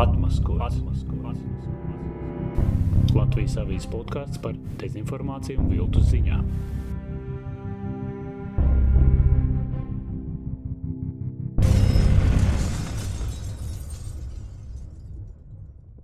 [0.00, 0.78] Atmaskots.
[3.10, 6.46] Latvijas avīzes podkāsts par dezinformāciju un viltus ziņām.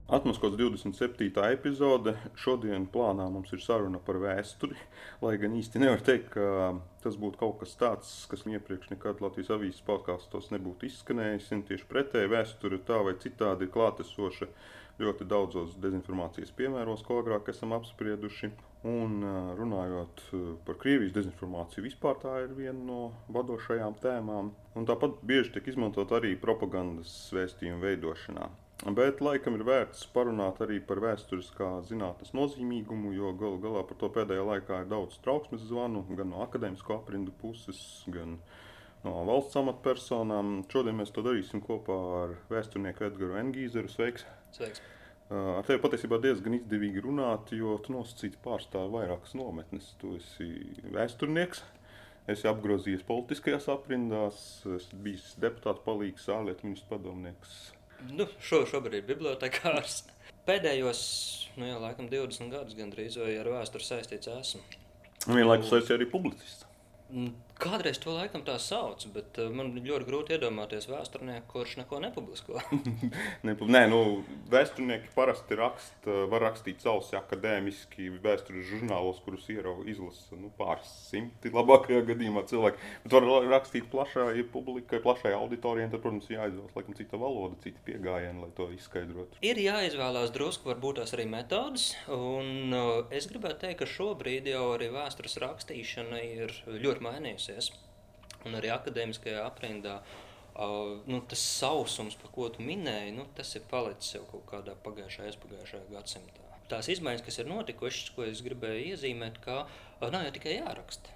[0.07, 1.35] Atmaskots 27.
[1.51, 2.13] epizode.
[2.39, 4.77] Šodien plānā mums ir saruna par vēsturi.
[5.19, 9.51] Lai gan īsti nevar teikt, ka tas būtu kaut kas tāds, kas iepriekš nekad Latvijas
[9.57, 11.49] avīzes podkāstos nebūtu izskanējis.
[11.67, 14.47] Tieši pretēji vēsture tā vai citādi ir klātesoša
[15.03, 18.53] ļoti daudzos dezinformācijas piemēros, ko agrāk esam apsprieduši.
[18.87, 19.27] Un
[19.59, 20.23] runājot
[20.69, 23.01] par Krievijas dezinformāciju, vispār tā ir viena no
[23.35, 24.55] vadošajām tēmām.
[24.79, 28.47] Un tāpat bieži tiek izmantot arī propagandas vēstījumu veidošanā.
[28.85, 34.11] Bet laikam ir vērts parunāt arī par vēsturiskā zinātnes nozīmīgumu, jo galu galā par to
[34.13, 37.79] pēdējā laikā ir daudz trauksmes zvanu gan no akadēmisko aprindu puses,
[38.13, 38.35] gan
[39.07, 40.59] no valsts amatpersonām.
[40.69, 43.89] Šodien mēs to darīsim kopā ar vēsturnieku Edgars Engīzeru.
[43.95, 44.27] Sveiks!
[44.59, 44.85] Sveiks.
[45.33, 49.89] Ar tevi patiesībā diezgan izdevīgi runāt, jo tu nosacīti pārstāvi vairākas nometnes.
[50.03, 50.51] Tu esi
[50.95, 51.65] vēsturnieks,
[52.29, 54.45] esi apgrozījies politiskajās aprindās,
[54.77, 57.57] esi bijis deputāts palīgs, ārlietu ministrs padomnieks
[58.13, 60.03] Nu, šo, šobrīd ir bibliotekārs.
[60.47, 61.01] Pēdējos,
[61.59, 64.63] nu jau laikam 20 gadus gandrīz vai ar vēsturi saistīts esmu.
[65.27, 66.67] Vienlaikus esi arī publicists.
[67.57, 72.61] Kādreiz to laikam tā sauc, bet uh, man ļoti grūti iedomāties vēsturnieku, kurš neko nepublisko.
[73.47, 74.01] Nē, nu,
[74.53, 82.03] vēsturnieki parasti rakst, var rakstīt savus akadēmiski vēstures žurnālos, kurus izlasa nu, pāris simti labākajā
[82.11, 82.91] gadījumā cilvēki.
[83.07, 88.45] Bet var rakstīt plašai publikai, plašai auditorijai, tad, protams, jāizvēlas laikam cita valoda, cita pieejama,
[88.45, 89.41] lai to izskaidrotu.
[89.41, 94.69] Ir jāizvēlās drusku, varbūt tās arī metodas, un uh, es gribētu teikt, ka šobrīd jau
[94.77, 97.73] arī vēstures rakstīšana ir ļoti mainījusies mainījusies.
[98.47, 103.63] Un arī akadēmiskajā aprindā uh, nu, tas sausums, par ko tu minēji, nu, tas ir
[103.71, 106.43] palicis jau kaut kādā pagājušajā, aizpagājušajā gadsimtā.
[106.71, 111.15] Tās izmaiņas, kas ir notikušas, ko es gribēju iezīmēt, ka uh, nav jau tikai jāraksta.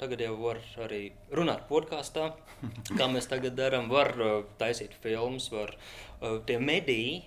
[0.00, 2.30] Tagad jau var arī runāt podkāstā,
[2.98, 3.90] kā mēs tagad darām.
[3.90, 7.24] Var uh, taisīt filmas, var uh, tie mediji,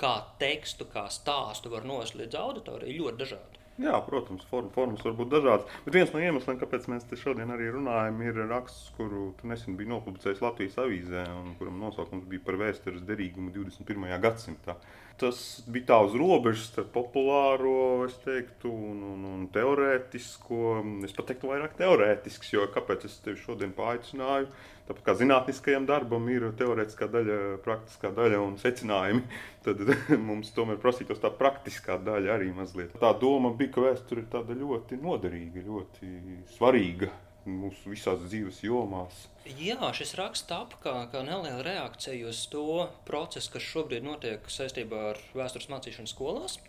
[0.00, 3.61] kā tekstu, kā stāstu var nost līdz auditorijai ļoti dažādi.
[3.80, 5.76] Jā, protams, form, formas var būt dažādas.
[5.86, 9.88] Bet viens no iemesliem, kāpēc mēs te šodien arī runājam, ir raksts, kuru nesen biji
[9.94, 14.12] nopublicējis Latvijas avīzē, un kuram nosaukums bija par vēstures derīgumu 21.
[14.20, 14.76] gadsimtā.
[15.20, 15.38] Tas
[15.70, 20.60] bija tā uz robežas starp populāro, es teiktu, un, un, un teorētisko.
[21.06, 24.48] Es pat teiktu, vairāk teorētisks, jo kāpēc es tevi šodien paaicināju?
[24.88, 29.22] Tāpat kā zinātniskajam darbam ir teorētiskā daļa, praktiskā daļa un secinājumi,
[29.66, 29.82] tad
[30.28, 32.96] mums tomēr prasītos tā praktiskā daļa arī mazliet.
[33.02, 36.16] Tā doma bija, ka vēsture ir tāda ļoti noderīga, ļoti
[36.56, 37.12] svarīga
[37.48, 39.26] mūsu visās dzīves jomās.
[39.58, 45.02] Jā, šis raksts tapa kā, kā neliela reakcija uz to procesu, kas šobrīd notiek saistībā
[45.12, 46.60] ar vēstures mācīšanu skolās.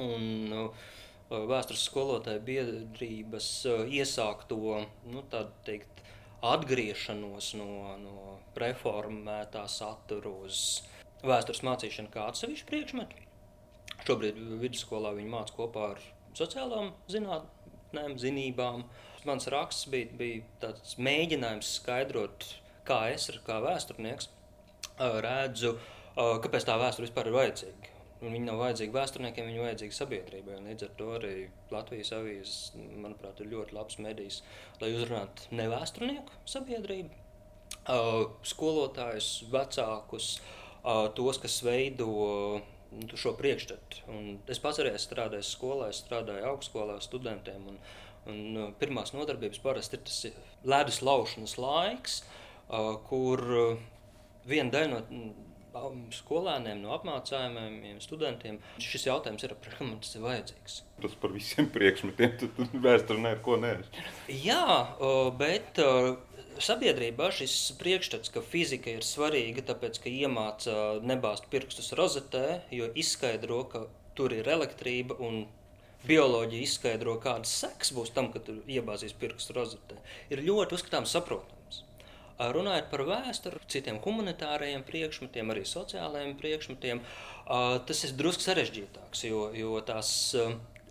[0.00, 0.24] Un,
[0.56, 0.88] uh,
[1.30, 5.20] Vēstures skolotāju biedrības uh, iesākto nu,
[5.62, 6.00] teikt,
[6.42, 7.68] atgriešanos no,
[8.00, 10.80] no reformētā satura uz
[11.22, 13.26] vēstures mācīšanu kā atsevišķu priekšmetu.
[14.08, 16.02] Šobrīd vidusskolā viņi mācās kopā ar
[16.34, 16.90] sociālām
[17.90, 18.84] zinātnēm, zinībām.
[19.26, 22.46] Mans raksts bija, bija tāds mēģinājums skaidrot,
[22.84, 24.28] kā es, kā vēsturnieks,
[24.98, 25.78] redzu,
[26.16, 27.96] kāpēc tā vēsture vispār ir vajadzīga.
[28.20, 30.58] Un viņi nav vajadzīgi vēsturniekiem, viņi ir vajadzīgi sabiedrībai.
[30.66, 31.34] Līdz ar to arī
[31.70, 34.42] Latvijas avīzes, manuprāt, ir ļoti labs medijs,
[34.80, 37.10] lai uzrunātu ne vēsturnieku sabiedrību,
[38.44, 40.34] skolotājus, vecākus,
[41.16, 42.60] tos, kas veido
[43.18, 44.04] šo priekšstatu.
[44.10, 47.68] Un es pats arī strādāju skolā, es strādāju augstskolā studentiem.
[47.70, 47.78] Un,
[48.30, 50.18] un uh, pirmās nodarbības parasti ir tas
[50.66, 52.20] ledus laušanas laiks,
[52.68, 53.86] uh, kur uh,
[54.48, 55.04] viena daļa no
[56.14, 58.58] skolēniem, no apmācājumiem, studentiem.
[58.82, 60.80] Šis jautājums ir, kam tas ir vajadzīgs?
[61.00, 63.86] Tas par visiem priekšmetiem, tad vēsturē neko nevar.
[64.26, 64.64] Jā,
[65.38, 65.78] bet
[66.64, 70.74] sabiedrībā šis priekšstats, ka fizika ir svarīga, tāpēc, ka iemāca
[71.06, 73.86] nebāzt pirkstus rozetē, jo izskaidro, ka
[74.18, 75.44] tur ir elektrība un
[76.08, 80.00] bioloģija izskaidro, kādas sekas būs tam, kad iebāzīs pirkstu rozetē,
[80.32, 81.84] ir ļoti uzskatāms saprotams.
[82.40, 87.02] Runājot par vēsturi, citiem humanitārajiem priekšmetiem, arī sociālajiem priekšmetiem,
[87.88, 90.10] tas ir drusku sarežģītāks, jo, jo tās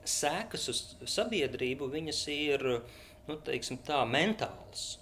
[0.05, 2.65] sekas uz sabiedrību ir
[3.29, 4.99] nu, teiksim, tā, mentālas.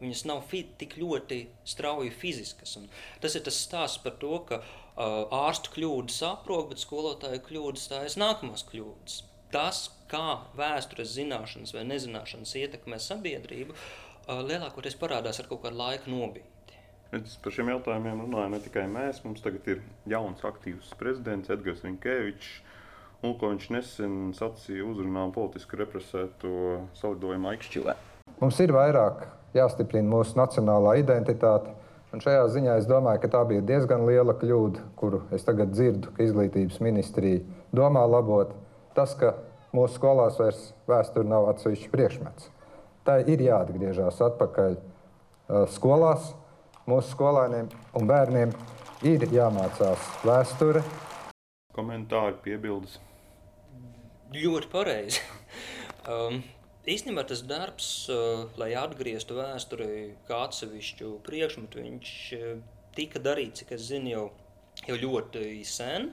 [0.00, 2.74] Viņas nav tik ļoti strauji fiziskas.
[2.76, 2.90] Un
[3.22, 8.18] tas ir tas stāsts par to, ka uh, ārstu kļūdas aprok, bet skolotāju kļūdas stājas
[8.20, 9.22] nākamās kļūdas.
[9.54, 16.12] Tas, kā vēstures zināšanas vai nezināšanas ietekmē sabiedrību, uh, lielākoties parādās ar kaut kādu laika
[16.12, 16.52] nobīdi.
[17.14, 19.22] Redz, par šiem jautājumiem runājam ne tikai mēs.
[19.24, 22.58] Mums tagad ir jauns, aktīvs prezidents Edgars Rinkevičs.
[23.24, 26.52] Un ko viņš nesen sacīja uzrunā politiski represēto
[26.98, 27.96] salidojumu Aikšķilē.
[28.42, 29.22] Mums ir vairāk
[29.54, 31.74] jāstiprina mūsu nacionālā identitāte.
[32.14, 36.14] Un šajā ziņā es domāju, ka tā bija diezgan liela kļūda, kuru es tagad dzirdu,
[36.16, 37.42] ka izglītības ministrija
[37.76, 38.54] domā labot.
[38.96, 39.34] Tas, ka
[39.76, 42.50] mūsu skolās vairs vēsture nav atsevišķs priekšmets.
[43.06, 44.78] Tā ir jāatgriežas atpakaļ
[45.74, 46.32] skolās.
[46.86, 48.52] Mūsu skolēniem un bērniem
[49.06, 50.84] ir jāmācās vēsture.
[51.74, 53.00] Komentāri, piebildes.
[54.32, 55.22] Ļoti pareizi.
[56.12, 56.40] um,
[56.90, 59.88] īstenībā tas darbs, uh, lai atgrieztu vēsturi
[60.28, 62.52] kā atsevišķu priekšmetu, viņš uh,
[62.96, 64.26] tika darīts, cik es zinu, jau,
[64.86, 66.12] jau ļoti sen.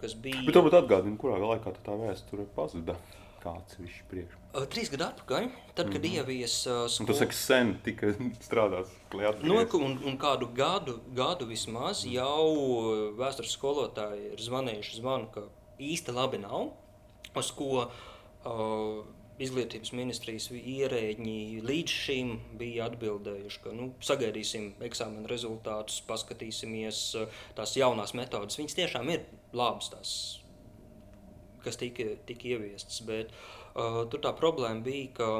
[0.00, 0.44] Bija...
[0.46, 2.96] Bet varbūt atgādini, kurā laikā tā vēsture pazuda?
[3.40, 4.48] Kāds ir šis priekšmets?
[4.52, 6.16] Uh, trīs gadu atpakaļ, tad, kad mm -hmm.
[6.20, 7.08] ievies uh, skolu...
[7.08, 8.10] Tas saka, sen tika
[8.46, 9.80] strādāts, lai atgrieztos.
[9.80, 15.46] Nu, un, un kādu gadu, gadu vismaz jau vēstures skolotāji ir zvanījuši zvanu, ka
[15.80, 16.68] īsti labi nav
[17.40, 19.00] uz ko uh,
[19.40, 27.76] izglītības ministrijas ierēģi līdz šim bija atbildējuši, ka nu, sagaidīsim eksāmena rezultātus, paskatīsimies uh, tās
[27.78, 28.58] jaunās metodas.
[28.60, 29.24] Viņas tiešām ir
[29.56, 30.12] labas, tās,
[31.64, 35.30] kas tika, tika ieviestas, bet uh, tur tā problēma bija, ka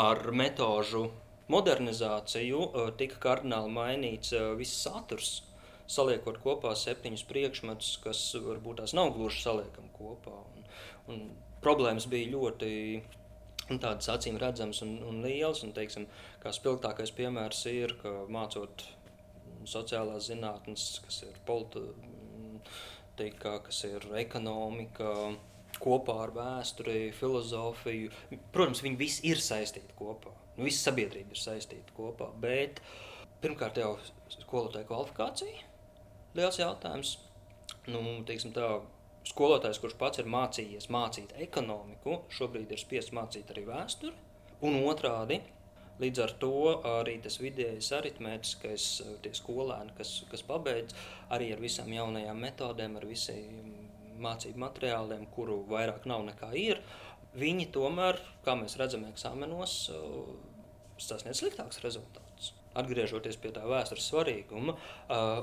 [0.00, 1.08] ar metožu
[1.50, 5.40] modernizāciju uh, tika kardināli mainīts uh, viss saturs
[5.90, 10.36] saliekot kopā septiņus priekšmetus, kas varbūt tās nav gluži saliekami kopā.
[10.54, 10.68] Un,
[11.10, 11.24] un
[11.64, 12.70] problēmas bija ļoti
[13.78, 15.62] tādas acīm redzamas un, un lielas.
[15.66, 16.08] Un, teiksim,
[16.42, 18.86] kā spilgtākais piemērs ir, ka mācot
[19.68, 21.90] sociālās zinātnes, kas ir politika,
[23.66, 25.12] kas ir ekonomika,
[25.80, 28.12] kopā ar vēsturi, filozofiju.
[28.54, 30.32] Protams, viņi visi ir saistīti kopā.
[30.56, 32.30] Nu, visa sabiedrība ir saistīta kopā.
[32.42, 32.80] Bet
[33.40, 33.94] pirmkārt jau
[34.34, 35.66] skolotāja kvalifikācija
[36.36, 37.16] liels jautājums.
[37.90, 38.66] Nu, teiksim, tā,
[39.30, 44.14] skolotājs, kurš pats ir mācījies mācīt ekonomiku, šobrīd ir spiests mācīt arī vēsturi.
[44.66, 45.40] Un otrādi,
[46.02, 46.54] līdz ar to
[46.98, 48.88] arī tas vidējais aritmētiskais,
[49.24, 50.96] tie skolēni, kas, kas pabeidz
[51.32, 53.76] arī ar visām jaunajām metodēm, ar visiem
[54.20, 56.82] mācību materiāliem, kuru vairāk nav nekā ir,
[57.40, 59.78] viņi tomēr, kā mēs redzam eksāmenos,
[61.00, 62.29] sasniedz sliktāks rezultāts
[62.78, 64.76] atgriežoties pie tā vēstures svarīguma,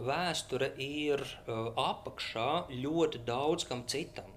[0.07, 4.31] vēsture ir apakšā ļoti daudz kam citam.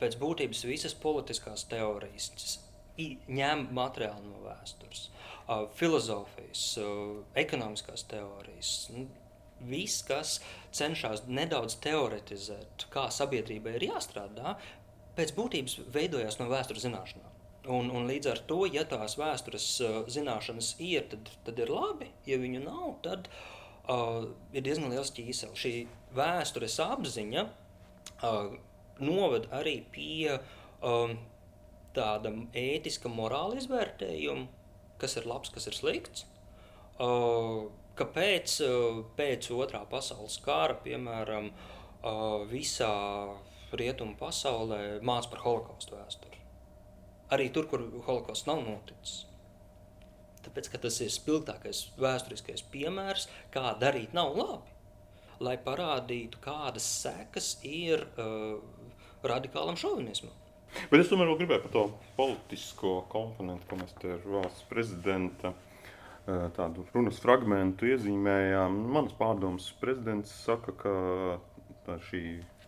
[0.00, 2.58] Pēc būtības visas politiskās teorijas
[2.94, 5.08] ņem materiālu no vēstures,
[5.78, 6.64] filozofijas,
[7.38, 8.72] ekonomiskās teorijas.
[8.94, 9.06] Nu,
[9.64, 10.38] viss, kas
[10.74, 14.56] cenšas nedaudz teoretizēt, kā sabiedrībai ir jāstrādā,
[15.18, 17.33] pēc būtības veidojās no vēstures zināšanām.
[17.64, 22.10] Un, un līdz ar to, ja tās vēstures uh, zināšanas ir, tad, tad ir labi.
[22.28, 23.30] Ja viņu nav, tad
[23.88, 25.56] uh, ir diezgan liels ķīsels.
[25.56, 25.72] Šī
[26.16, 28.50] vēstures apziņa uh,
[29.00, 30.36] noved arī pie
[30.84, 31.16] um,
[31.96, 34.46] tāda ētiska morāla izvērtējuma,
[35.00, 36.28] kas ir labs, kas ir slikts.
[37.00, 42.92] Uh, kāpēc uh, pēc otrā pasaules kara, piemēram, uh, visā
[43.74, 46.33] rietumu pasaulē māca par holokaustu vēsturi?
[47.32, 49.24] Arī tur, kur holokausts nav noticis.
[50.44, 54.72] Tāpēc tas ir spilgtākais vēsturiskais piemērs, kā darīt nav labi.
[55.42, 58.60] Lai parādītu, kādas sekas ir uh,
[59.26, 60.34] radikālam šovinismam.
[60.90, 61.84] Bet es tomēr gribēju par to
[62.18, 68.78] politisko komponentu, ko mēs te ar valsts prezidenta uh, tādu runas fragment iezīmējām.
[68.94, 72.24] Manas pārdomas prezidents saka, ka šī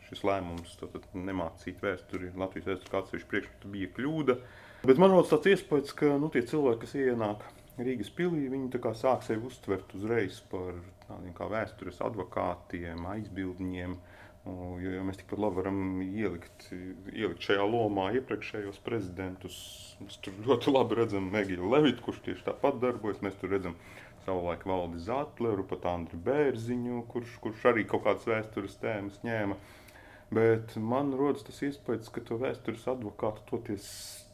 [0.08, 0.76] šis lēmums
[1.14, 4.38] nemācīt vēsturi Latvijas vēsturi kā atsevišķu priekšmetu bija kļūda.
[4.86, 7.46] Bet man rodas tāds iespējas, ka nu, tie cilvēki, kas ienāk
[7.76, 13.98] Rīgas pilī, viņi sāk sevi uztvert uzreiz par tādiem kā vēstures advokātiem, aizbildņiem.
[14.46, 16.68] Jo, jo mēs tikpat labi varam ielikt,
[17.10, 19.56] ielikt šajā lomā iepriekšējos prezidentus.
[20.00, 23.18] Mēs tur ļoti labi redzam Megiju Levitu, kurš tieši tāpat darbojas.
[23.26, 23.74] Mēs tur redzam
[24.24, 29.58] savulaik Valdi Zetleru, pat Andriu Bērziņu, kurš, kurš arī kaut kādas vēstures tēmas ņēma.
[30.34, 33.86] Bet man rodas tas iespējas, ka to vēstures advokātu toties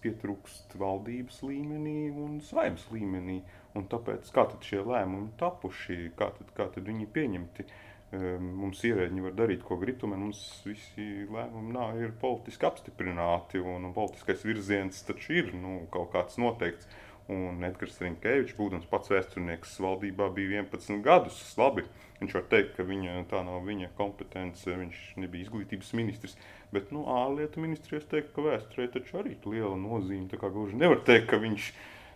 [0.03, 3.43] pietrūkst valdības līmenī un saimnes līmenī.
[3.77, 7.67] Un tāpēc kā tad šie lēmumi tapuši, kā tad, kā tad viņi pieņemti?
[8.13, 13.61] Ehm, mums ierēģi var darīt, ko grib, tomēr mums visi lēmumi nav, ir politiski apstiprināti,
[13.61, 16.89] un, un politiskais virziens taču ir nu, kaut kāds noteikts.
[17.31, 21.39] Un Edgars Rinkevičs, būdams pats vēsturnieks, valdībā bija 11 gadus.
[21.61, 21.85] Labi,
[22.19, 26.35] viņš var teikt, ka viņa, tā nav viņa kompetence, viņš nebija izglītības ministrs.
[26.75, 30.27] Bet nu, ārlietu ministrijas teikt, ka vēsturē taču arī liela nozīme.
[30.33, 31.71] Tā kā gluži nevar teikt, ka viņš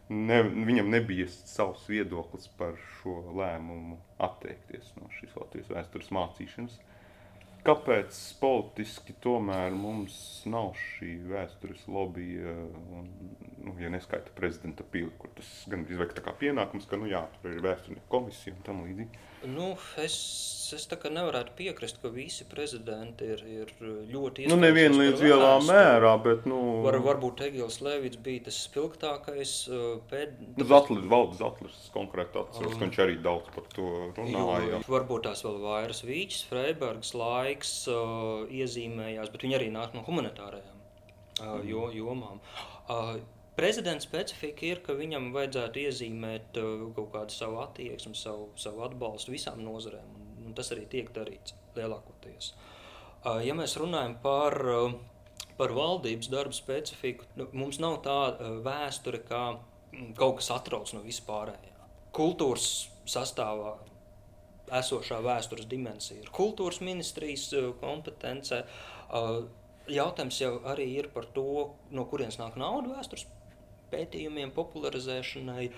[0.09, 6.79] ne, viņam nebija savs viedoklis par šo lēmumu atteikties no šīs Latvijas vēstures mācīšanas.
[7.67, 12.37] Kāpēc politiski tomēr mums nav šī vēstures lobby,
[12.95, 13.06] un,
[13.83, 17.55] ja neskaita prezidenta pili, kur tas gan izveikt tā kā pienākums, ka, nu jā, tur
[17.55, 19.25] ir vēsturnieku komisija un tam līdzīgi?
[19.53, 20.17] Nu, es
[20.75, 23.73] es nevaru piekrist, ka visi prezidenti ir, ir
[24.11, 26.47] ļoti nu, nevienu līdz lielā mērā, bet.
[26.49, 26.59] Nu...
[26.87, 29.55] Var, varbūt Egils Levits bija tas spilgtākais.
[30.11, 30.41] Pēd...
[30.57, 34.73] Nu, Zatlis, Valdis Zatlis konkrēti atceros, um, ka viņš arī daudz par to runāja.
[34.73, 40.05] Jo, varbūt tās vēl vairs Vīķis, Freibergs, laiks uh, iezīmējās, bet viņi arī nāk no
[40.07, 42.43] humanitārajām uh, jo, jomām.
[42.87, 43.17] Uh,
[43.57, 49.33] Prezidenta specifika ir, ka viņam vajadzētu iezīmēt uh, kaut kādu savu attieksmi, savu, savu atbalstu
[49.33, 50.11] visām nozarēm.
[50.45, 52.51] Un, tas arī tiek darīts lielākoties.
[52.53, 54.99] Uh, ja mēs runājam par, uh,
[55.57, 61.01] par valdības darbu specifiku, nu, mums nav tāda vēsture, kā mm, kaut kas atrauc no
[61.07, 61.89] vispārējā.
[62.17, 62.69] Kultūras
[63.09, 63.79] sastāvā
[64.77, 67.49] esošā vēstures dimensija ir kultūras ministrijas
[67.81, 68.65] kompetence.
[69.87, 71.47] Jautājums jau arī ir par to,
[71.95, 73.29] no kurienes nāk nauda vēstures
[73.93, 75.69] pētījumiem, popularizēšanai.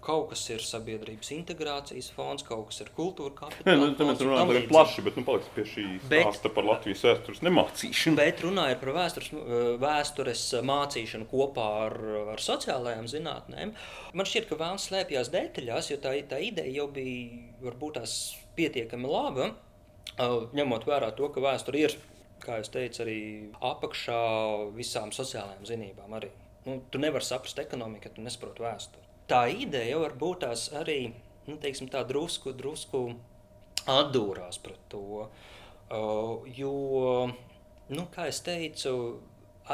[0.00, 3.90] Kaut kas ir sabiedrības integrācijas fonds, kaut kas ir kultūra kapitāla.
[3.90, 8.16] Nu, mēs runājam par plaši, bet nu, paliks pie šī stāsta par Latvijas vēstures nemācīšanu.
[8.22, 9.32] Bet runājot par vēstures,
[9.82, 11.98] vēstures mācīšanu kopā ar,
[12.36, 13.74] ar sociālajām zinātnēm,
[14.16, 18.16] man šķiet, ka vēlams slēpjas detaļās, jo tā, tā ideja jau bija varbūt tās
[18.56, 19.50] pietiekami laba,
[20.54, 21.98] ņemot vērā to, ka vēsture ir,
[22.44, 23.18] kā jūs teicat, arī
[23.60, 24.22] apakšā
[24.78, 26.32] visām sociālajām zinībām arī.
[26.64, 29.08] Nu, tu nevari saprast ekonomiku, ja tu nesaproti vēsturi.
[29.28, 30.98] Tā ideja var būt tās arī
[31.48, 33.04] nu, teiksim, tā drusku, drusku
[33.90, 35.26] atdūrās pret to.
[35.92, 36.72] Uh, jo,
[37.92, 38.94] nu, kā jau teicu,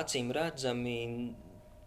[0.01, 0.97] acīm redzami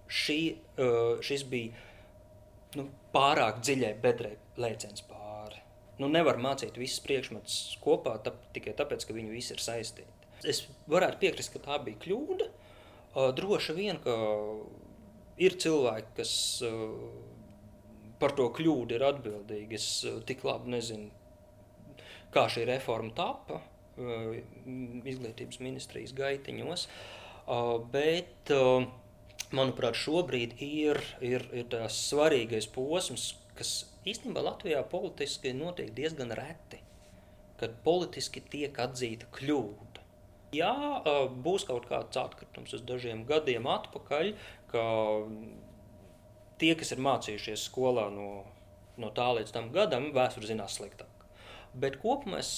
[0.07, 0.39] šī,
[0.79, 4.33] uh, šis bija nu, pārāk dziļai bedrē
[4.63, 5.60] lēciens pāri.
[6.00, 10.10] Nu, nevar mācīt visus priekšmetus kopā tap, tikai tāpēc, ka viņi visi ir saistīti.
[10.48, 12.50] Es varētu piekrist, ka tā bija kļūda.
[13.13, 14.15] Uh, droši vien, ka
[15.41, 16.33] ir cilvēki, kas
[16.67, 16.93] uh,
[18.21, 19.79] par to kļūdu ir atbildīgi.
[19.79, 21.09] Es uh, tik labi nezinu,
[22.33, 24.35] kā šī reforma tapa uh,
[24.65, 26.87] izglītības ministrijas gaitiņos,
[27.91, 28.51] bet,
[29.51, 33.73] manuprāt, šobrīd ir, ir, ir tas svarīgais posms, kas
[34.07, 36.79] īstenībā Latvijā politiski notiek diezgan reti,
[37.59, 39.93] kad politiski tiek atzīta kļūda.
[40.53, 40.73] Jā,
[41.43, 44.33] būs kaut kāds atkritums uz dažiem gadiem atpakaļ,
[44.73, 44.83] ka
[46.61, 48.29] tie, kas ir mācījušies skolā no,
[48.97, 51.09] no tā līdz tam gadam, vēsturi zinās sliktāk.
[51.73, 52.51] Bet kopumā es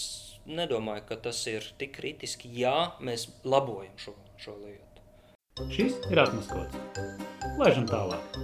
[0.45, 5.03] nedomāju, ka tas ir tik kritiski, ja mēs labojam šo, šo lietu.
[5.72, 6.75] Šis ir atmaskots.
[7.55, 8.39] Laižam tālāk.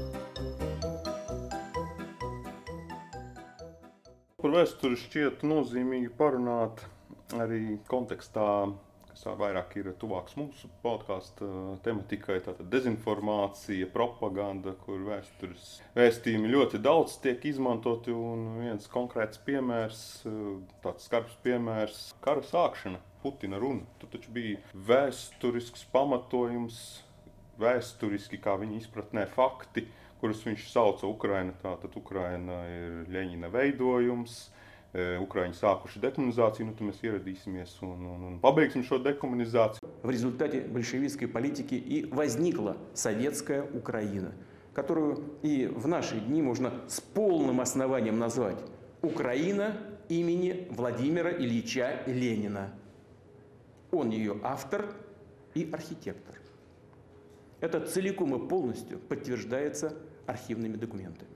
[4.41, 6.85] Par vēsturi šķiet nozīmīgi parunāt
[7.37, 8.47] arī kontekstā
[9.11, 11.47] kas vairāk ir tuvāks mūsu podkāstu
[11.85, 18.15] tematikai, tātad dezinformācija, propaganda, kur vēstures vēstījumi ļoti daudz tiek izmantoti.
[18.15, 20.03] Un viens konkrēts piemērs,
[20.83, 23.85] tāds skarbs piemērs, kara sākšana, Putina runa.
[24.01, 26.79] Tur taču bija vēsturisks pamatojums,
[27.61, 29.85] vēsturiski, kā viņa izpratnē, fakti,
[30.21, 31.53] kurus viņš sauca Ukraina.
[31.61, 34.39] Tātad Ukraina ir Leņķina veidojums
[34.93, 39.79] Украиņi sākuši декоммунизацию, ну, то мы ieradīsimies un, un, un pabeigsim šo декоммунизацию.
[40.03, 44.33] В результате большевистской политики и возникла советская Украина,
[44.73, 48.57] которую и в наши дни можно с полным основанием назвать
[49.01, 49.77] Украина
[50.09, 52.73] имени Владимира Ильича Ленина.
[53.91, 54.93] Он ее автор
[55.53, 56.35] и архитектор.
[57.61, 59.93] Это целиком и полностью подтверждается
[60.25, 61.31] архивными документами.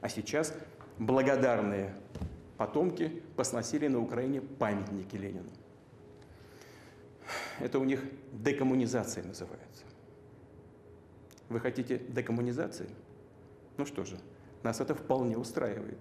[0.00, 0.54] А сейчас
[0.98, 1.94] благодарные
[2.62, 5.50] потомки посносили на Украине памятники Ленину.
[7.58, 8.00] Это у них
[8.32, 9.84] декоммунизация называется.
[11.48, 12.88] Вы хотите декоммунизации?
[13.78, 14.16] Ну что же,
[14.62, 15.98] нас это вполне устраивает.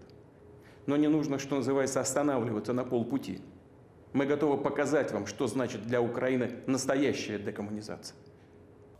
[0.86, 3.42] Но не нужно, что называется, останавливаться на полпути.
[4.14, 8.16] Мы готовы показать вам, что значит для Украины настоящая декоммунизация.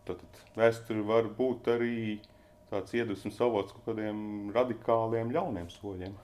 [0.04, 2.22] Tātad vēsture var būt arī
[2.72, 6.16] tāds iedvesmas avots kaut kādiem radikāliem ļauniem soļiem.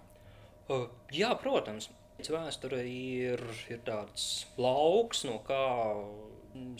[1.15, 1.89] Jā, protams.
[2.17, 5.61] Vēsture ir, ir tāds lauks, no kā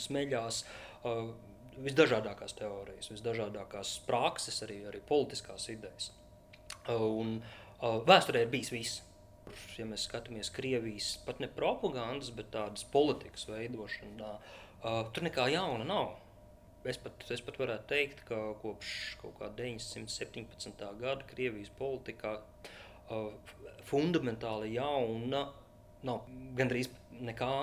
[0.01, 0.63] smeļās
[1.05, 1.29] uh,
[1.85, 6.09] visdažādākās teorijas, visdažādākās prakses, arī, arī politiskās idejas.
[6.89, 9.03] Uh, un uh, vēsturē ir bijis viss.
[9.77, 14.33] Ja mēs skatāmies Krievijas pat ne propagandas, bet tādas politikas veidošanā,
[15.15, 16.09] tur nekā jauna nav.
[16.83, 18.89] es pat, es pat varētu teikt, ka kopš
[19.21, 20.83] kaut kā 917.
[20.99, 22.33] gada Krievijas politikā
[23.87, 25.47] fundamentāli jauna
[26.07, 26.27] nav
[26.57, 26.91] gandrīz
[27.29, 27.53] nekā.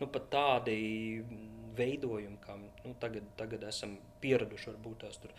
[0.00, 0.76] Nu, pat tādi
[1.78, 5.34] veidojumi, kā nu, tagad, tagad esam pieraduši, varbūt tās tur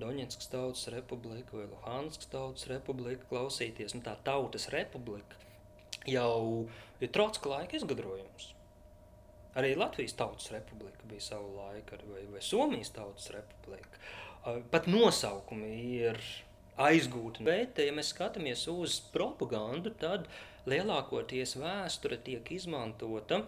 [0.00, 3.94] Doņetskas tautas republika vai Luhanskas tautas republika klausīties.
[3.96, 5.40] Nu, tā tautas republika
[6.06, 6.66] jau
[7.00, 8.52] ir trotska laika izgudrojums.
[9.56, 14.02] Arī Latvijas Tautas Republika bija savu laiku, vai, vai Somijas Tautas Republika.
[14.70, 16.20] Pat nosaukumi ir
[16.76, 17.44] aizgūti.
[17.46, 20.28] Bet, ja mēs skatāmies uz propagandu, tad
[20.68, 23.42] lielākoties vēsture tiek izmantota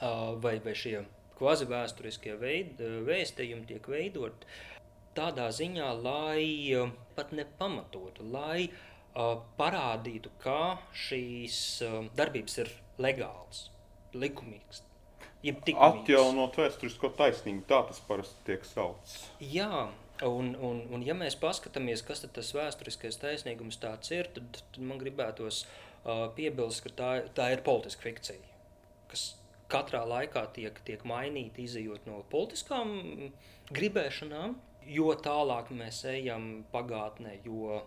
[0.00, 1.02] vai, vai šie
[1.38, 4.48] kvazi vēsturiskie veid, vēstījumi tiek veidoti
[5.18, 6.74] tādā ziņā, lai
[7.16, 8.68] pat nepamatotu, lai
[9.58, 11.56] parādītu, ka šīs
[12.18, 12.70] darbības ir
[13.02, 13.64] legālas,
[14.14, 14.84] likumīgas.
[15.74, 19.20] Atjaunot vēsturisko taisnību, tā tas parasti tiek saukts.
[19.38, 19.88] Jā,
[20.26, 23.80] un, un, un ja mēs paskatāmies, kas tas vēsturiskais taisnīgums
[24.14, 28.56] ir, tad, tad man gribētos uh, piebilst, ka tā, tā ir politiska fikcija,
[29.10, 29.26] kas
[29.68, 33.32] katrā laikā tiek, tiek mainīta, izējot no politiskām
[33.70, 34.56] gribēšanām,
[34.88, 37.82] jo tālāk mēs ejam pagātnē, jo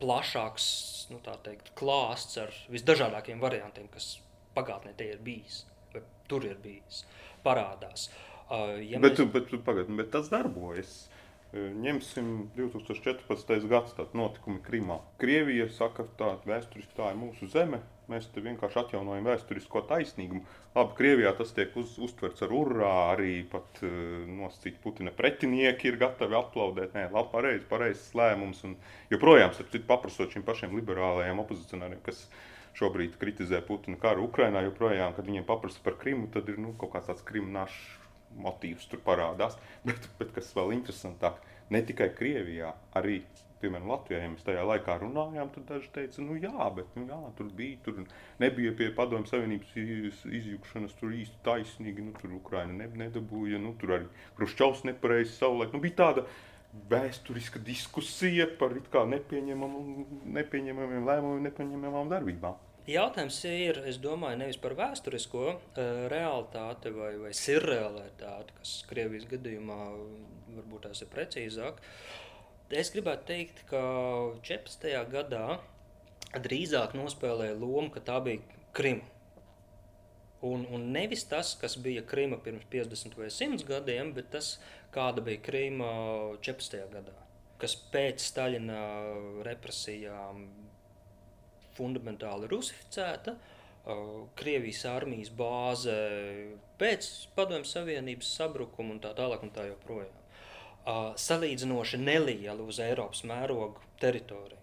[0.00, 0.70] plašāks
[1.12, 4.16] nu, teikt, klāsts ar visdažādākiem variantiem, kas
[4.56, 5.66] pagātnē ir bijis
[6.32, 7.04] tur ir bijis,
[7.44, 8.08] parādās.
[8.48, 9.32] Uh, ja bet, mēs...
[9.34, 11.06] bet, pagad, bet tas darbojas.
[11.52, 13.66] Ņemsim 2014.
[13.68, 15.02] gada notikumu Krimā.
[15.20, 17.82] Krievija saka, ka vēsturiski tā ir mūsu zeme.
[18.08, 20.46] Mēs te vienkārši atjaunojam vēsturisko taisnīgumu.
[20.72, 23.92] Labi, Krievijā tas tiek uz, uztverts ar urā, arī pat uh,
[24.40, 26.96] nosacīti Putina pretinieki ir gatavi aplaudēt.
[26.96, 28.64] Nē, labi, pareizs, pareizs lēmums.
[28.68, 28.78] Un
[29.12, 32.24] joprojām, starp citu, paprasot šiem pašiem liberālajiem opozicionāriem, kas
[32.80, 36.96] šobrīd kritizē Putina karu Ukrainā, joprojām, kad viņiem paprasa par Krimu, tad ir nu, kaut
[36.96, 38.01] kāds tāds krimināšs
[38.40, 39.58] motīvs tur parādās.
[39.86, 41.40] Bet, bet kas vēl interesantāk,
[41.74, 43.22] ne tikai Krievijā, arī
[43.62, 47.18] piemēram, Latvijā, ja mēs tajā laikā runājām, tad daži teica, nu jā, bet nu, jā,
[47.38, 48.00] tur bija, tur
[48.42, 49.74] nebija pie padomju savienības
[50.40, 54.06] izjukšanas, tur īsti taisnīgi, nu tur Ukraina ne, nedabūja, nu tur arī
[54.38, 56.26] Kruščovs nepareizi savulaik, nu bija tāda
[56.90, 58.74] vēsturiska diskusija par
[59.14, 62.71] nepieņemamiem lēmumiem, nepieņemamām darbībām.
[62.90, 69.76] Jautājums ir, es domāju, nevis par vēsturisko uh, realitāti vai, vai sirrealitāti, kas Krievijas gadījumā
[70.56, 71.78] varbūt tās ir precīzāk.
[72.74, 73.82] Es gribētu teikt, ka
[74.42, 74.88] 14.
[75.12, 75.60] gadā
[76.42, 78.42] drīzāk nospēlēja lomu, ka tā bija
[78.74, 79.06] Krima.
[80.42, 84.56] Un, un nevis tas, kas bija Krima pirms 50 vai 100 gadiem, bet tas,
[84.90, 85.92] kāda bija Krīma
[86.42, 86.82] 14.
[86.96, 87.14] gadā,
[87.62, 88.80] kas pēc Staļina
[89.46, 90.48] represijām
[91.76, 93.36] fundamentāli rusificēta.
[94.38, 95.94] Krievijas armijas bāze
[96.78, 100.18] pēc Padomju Savienības sabrukuma un tā tālāk un tā joprojām.
[101.18, 104.58] Salīdzinoši neliela uz Eiropas mēroga teritorija.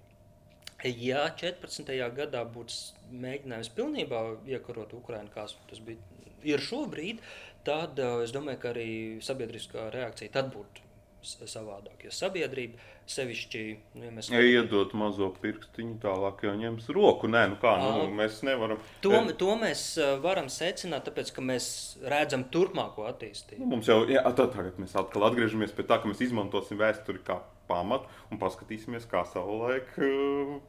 [0.83, 1.91] Ja 14.
[2.15, 2.75] gadā būtu
[3.11, 5.99] mēģinājums pilnībā iekarot Ukrainu, kā tas bija,
[6.47, 7.19] ir šobrīd,
[7.67, 8.91] tad es domāju, ka arī
[9.23, 10.88] sabiedriskā reakcija tad būtu
[11.23, 12.05] savādāk.
[12.05, 12.79] Jo sabiedrība
[13.09, 13.61] sevišķi,
[13.97, 17.29] nu, ja mēs ja iedot mazo pirkstiņu, tālāk jau ņems roku.
[17.31, 18.81] Nē, nu kā, nu, mēs nevaram.
[19.05, 19.83] To, to mēs
[20.23, 21.69] varam secināt, tāpēc, ka mēs
[22.05, 23.61] redzam turpmāko attīstību.
[23.63, 27.23] Nu, mums jau, jā, tā, tagad mēs atkal atgriežamies pie tā, ka mēs izmantosim vēsturi
[27.27, 29.91] kā pamatu un paskatīsimies, kā savulaik.
[29.97, 30.59] Uh,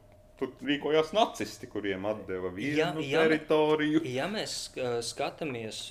[0.41, 4.01] tur rīkojās nacisti, kuriem deva vienu ja, ja, teritoriju.
[4.09, 4.71] Ja mēs
[5.05, 5.85] skatāmies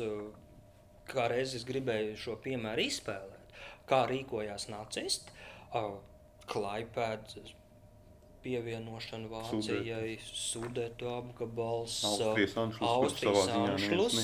[1.10, 3.39] kā reizes gribēju šo piemēru izspēlēt,
[3.90, 5.34] kā rīkojās nacisti,
[6.50, 7.54] Klaipēdas
[8.42, 14.16] pievienošana Vācijai, Sudetu apgabals, Austrijas Anšlus,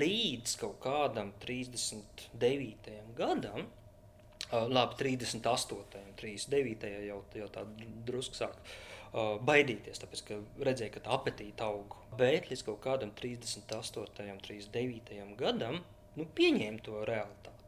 [0.00, 2.96] līdz kaut kādam 39.
[3.18, 3.68] gadam,
[4.50, 6.14] labi, 38.
[6.20, 6.88] 39.
[7.06, 7.66] jau, jau tā
[8.08, 8.56] drusku sāk
[9.46, 11.96] baidīties, tāpēc, ka redzēja, ka tā apetīte aug.
[12.18, 14.26] Bet līdz kaut kādam 38.
[14.32, 15.22] un 39.
[15.38, 15.80] gadam
[16.16, 17.59] nu, pieņēma to realitāti.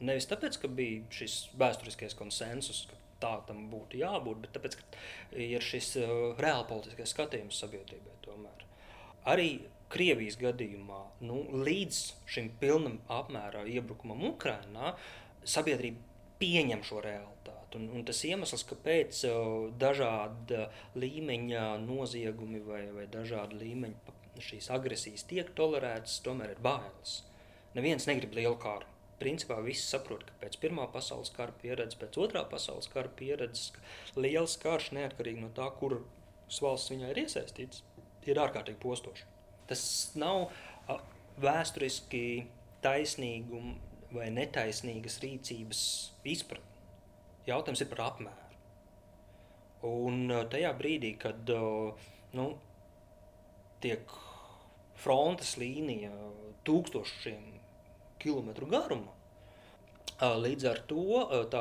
[0.00, 5.38] Nevis tāpēc, ka bija šis vēsturiskais konsensus, ka tā tam būtu jābūt, bet tāpēc, ka
[5.40, 8.66] ir šis uh, reāli politiskais skatījums sabiedrībai tomēr.
[9.30, 9.48] Arī
[9.94, 12.00] Krievijas gadījumā nu, līdz
[12.34, 14.94] šim pilnam apmērā iebrukumam Ukrainā
[15.46, 16.02] sabiedrība
[16.40, 17.78] pieņem šo realitāti.
[17.78, 19.20] Un, un tas iemesls, kāpēc
[19.80, 27.20] dažāda līmeņa noziegumi vai, vai dažāda līmeņa šīs agresijas tiek tolerētas, tomēr ir bailes.
[27.74, 28.93] Neviens negrib lielu kāru.
[29.20, 33.70] Principā visi saprot, ka pēc Pirmā pasaules kara pieredzes, pēc Otrā pasaules kara pieredzes,
[34.18, 37.84] liels karš neatkarīgi no tā, kuras valsts viņā ir iesaistīts,
[38.26, 39.26] ir ārkārtīgi postoši.
[39.70, 39.84] Tas
[40.18, 40.50] nav
[41.40, 42.24] vēsturiski
[42.84, 45.80] taisnīgums vai netaisnīgas rīcības
[46.30, 46.82] izpratni.
[47.48, 48.60] Jautājums ir par apmēru.
[49.88, 51.50] Un tajā brīdī, kad
[52.38, 52.46] nu,
[53.84, 54.14] tiek
[55.02, 56.12] frontes līnija
[56.64, 57.53] tūkstošiem
[58.24, 59.12] kilometru garuma,
[60.14, 61.60] Līdz ar to tā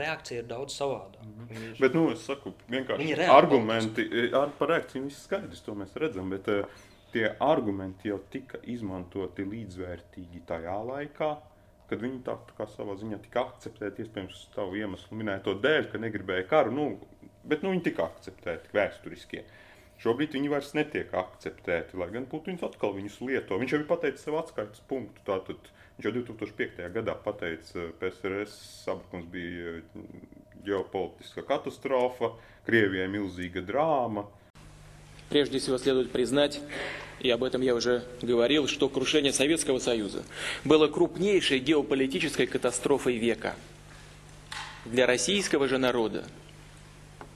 [0.00, 1.26] reakcija ir daudz savādāka.
[1.26, 1.80] Mm -hmm.
[1.80, 6.30] Bet, nu, es saku, vienkārši argumenti ar, par reakciju viss skaidrs, to mēs redzam.
[6.30, 6.64] Bet, uh,
[7.14, 11.36] tie argumenti jau tika izmantoti līdzvērtīgi tajā laikā,
[11.90, 16.00] kad viņi tā, tā kā savā ziņā tika akceptēti, iespējams, tavu iemeslu minēto dēļ, ka
[16.02, 16.88] negribēja karu, nu,
[17.44, 19.44] bet nu, viņi tika akceptēti vēsturiskie.
[20.02, 23.60] Šobrīd viņi vairs netiek akceptēti, lai gan Putins atkal viņus lieto.
[23.60, 25.22] Viņš jau ir pateicis savu atskaites punktu.
[25.28, 26.80] Tātad, Viņš jau 2005.
[26.92, 28.54] gadā pateica, PSRS
[28.84, 29.80] sabrukums bija
[30.64, 32.34] ģeopolitiska katastrofa,
[32.66, 34.24] Krievijai milzīga drāma.
[35.28, 36.60] Прежде всего следует признать,
[37.20, 40.22] и об этом я уже говорил, что крушение Советского Союза
[40.64, 43.54] было крупнейшей геополитической катастрофой века.
[44.84, 46.24] Для российского же народа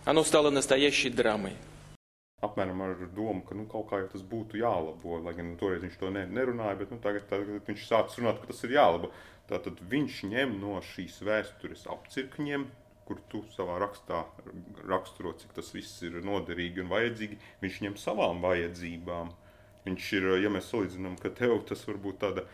[0.04, 1.52] оно стало настоящей драмой–
[2.44, 5.18] apmēram ar domu, ka nu, kaut kā jau tas būtu jālabo.
[5.24, 8.38] Lai gan nu, toreiz viņš to ne, nerunāja, bet nu, tagad, tagad viņš sācis runāt,
[8.42, 9.10] ka tas ir jālabo.
[9.48, 12.68] Tātad viņš ņem no šīs vēstures apcirkņiem,
[13.08, 14.22] kur tu savā rakstā
[14.86, 17.40] raksturo, cik tas viss ir noderīgi un vajadzīgi.
[17.64, 19.32] Viņš ņem savām vajadzībām.
[19.88, 22.44] Viņš ir, ja mēs salīdzinām, ka tev tas var būt tāda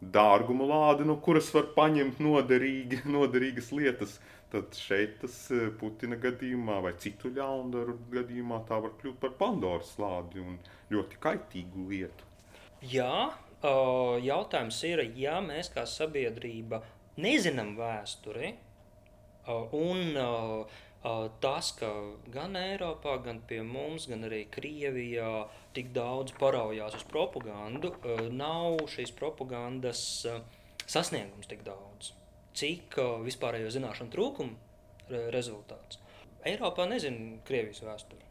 [0.00, 4.16] dārguma lāde, no kuras var paņemt noderīgi, noderīgas lietas.
[4.16, 9.34] Uh, tad šeit tas e, Putina gadījumā vai citu ļaundaru gadījumā tā var kļūt par
[9.40, 10.58] Pandoras lādi un
[10.92, 12.30] ļoti kaitīgu lietu.
[12.86, 13.32] Jā,
[14.22, 16.82] jautājums ir, ja mēs kā sabiedrība
[17.16, 18.52] nezinām vēsturi
[19.72, 20.18] un
[21.40, 21.90] tas, ka
[22.34, 27.94] gan Eiropā, gan pie mums, gan arī Krievijā tik daudz paraujās uz propagandu,
[28.30, 30.04] nav šīs propagandas
[30.86, 32.12] sasniegums tik daudz
[32.56, 36.00] cik vispārējo zināšanu trūkumu rezultāts.
[36.46, 38.22] Eiropā nezina Krievijas vēsturi.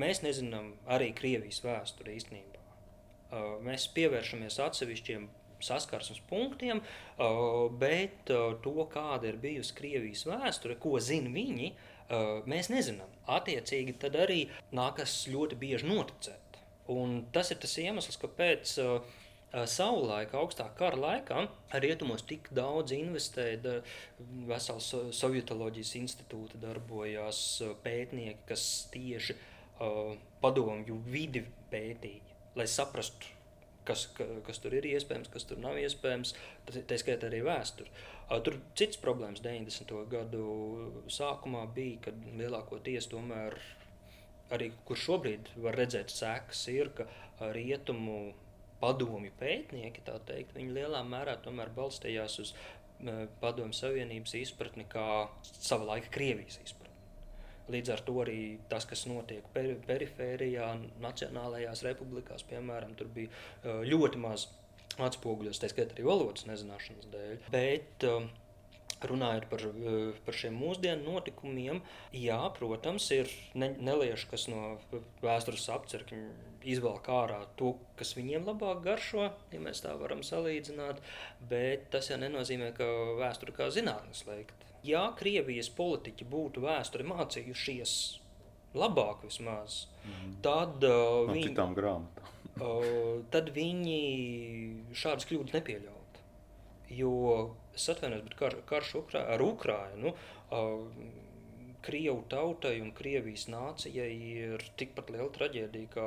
[0.00, 2.62] Mēs nezinām arī Krievijas vēsturi īstenībā.
[3.66, 5.26] Mēs pievēršamies atsevišķiem
[5.66, 6.82] saskarsmes punktiem,
[7.80, 11.72] bet to, kāda ir bijusi Krievijas vēsture, ko zina viņi,
[12.46, 13.12] mēs nezinām.
[13.38, 14.44] Attiecīgi, tad arī
[14.76, 16.60] nākas ļoti bieži noticēt.
[16.92, 19.16] Un tas ir tas iemesls, kāpēc uh,
[19.64, 21.46] savulaik, augstā kara laikā,
[21.80, 23.78] rietumos tik daudz investēja,
[24.48, 27.40] vesels sovietoloģijas institūti darbojās,
[27.84, 33.32] pētnieki, kas tieši uh, padomju vidi pētīja, lai saprastu,
[33.88, 34.08] kas,
[34.46, 36.34] kas tur ir iespējams, kas tur nav iespējams,
[36.68, 37.92] tā skaitā arī vēsturi.
[38.26, 39.96] Uh, tur cits problēmas 90.
[40.12, 40.46] gadu
[41.12, 43.56] sākumā bija, kad lielākoties tomēr
[44.52, 47.06] arī, kur šobrīd var redzēt sekas, ir, ka
[47.54, 48.34] rietumu
[48.80, 52.52] padomju pētnieki, tā teikt, viņi lielā mērā tomēr balstījās uz
[53.42, 56.84] padomju savienības izpratni kā sava laika Krievijas izpratni.
[57.72, 60.68] Līdz ar to arī tas, kas notiek per, perifērijā,
[61.02, 64.46] nacionālajās republikās, piemēram, tur bija ļoti maz
[65.02, 67.32] atspoguļos, tā skaitā arī valodas nezināšanas dēļ.
[67.52, 68.28] Bet, uh,
[69.04, 71.82] Runājot par, eh, par šiem mūsdienu notikumiem,
[72.16, 74.78] jā, protams, ir ne, nelieši, kas no
[75.20, 76.30] vēstures apcerkņa
[76.64, 81.02] izvelk ārā to, kas viņiem labāk garšo, ja mēs tā varam salīdzināt,
[81.50, 82.88] bet tas jau nenozīmē, ka
[83.20, 84.64] vēsture kā zinātnes slēgt.
[84.86, 87.92] Ja Krievijas politiķi būtu vēsturi mācījušies
[88.76, 90.38] labāk vismaz, mm.
[90.44, 91.52] tad, uh, no viņi,
[92.60, 94.00] uh, tad viņi
[94.96, 95.95] šādas kļūdas nepieļautu.
[96.92, 97.12] Jo
[97.74, 100.14] es atvainojos, bet kar, karš Ukrā, ar Ukrainu.
[100.50, 100.86] Uh,
[101.86, 106.06] Krievu tautai un Krievijas nācijai ir tikpat liela traģēdija kā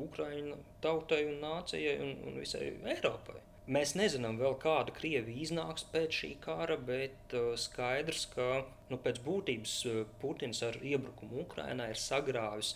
[0.00, 3.42] Ukraiņu tautai un nācijai un, un visai Eiropai.
[3.68, 8.46] Mēs nezinām vēl, kāda Krievija iznāks pēc šī kara, bet uh, skaidrs, ka
[8.88, 12.72] nu, pēc būtības uh, Putins ar iebrukumu Ukrainā ir sagrāvis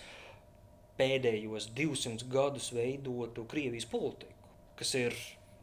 [0.98, 5.16] pēdējos 200 gadus veidotu Krievijas politiku, kas ir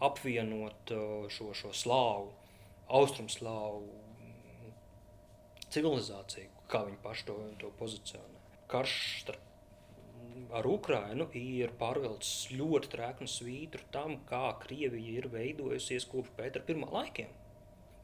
[0.06, 2.32] apvienot uh, šo, šo slāvu,
[3.00, 4.00] austrumslāvu
[5.70, 8.42] civilizāciju, kā viņi paši to, to pozicionē.
[8.70, 9.46] Karš starp
[10.56, 16.90] ar Ukrainu ir pārvelcis ļoti trēknu svītru tam, kā Krievija ir veidojusies kopš Pētera pirmā
[16.94, 17.32] laikiem.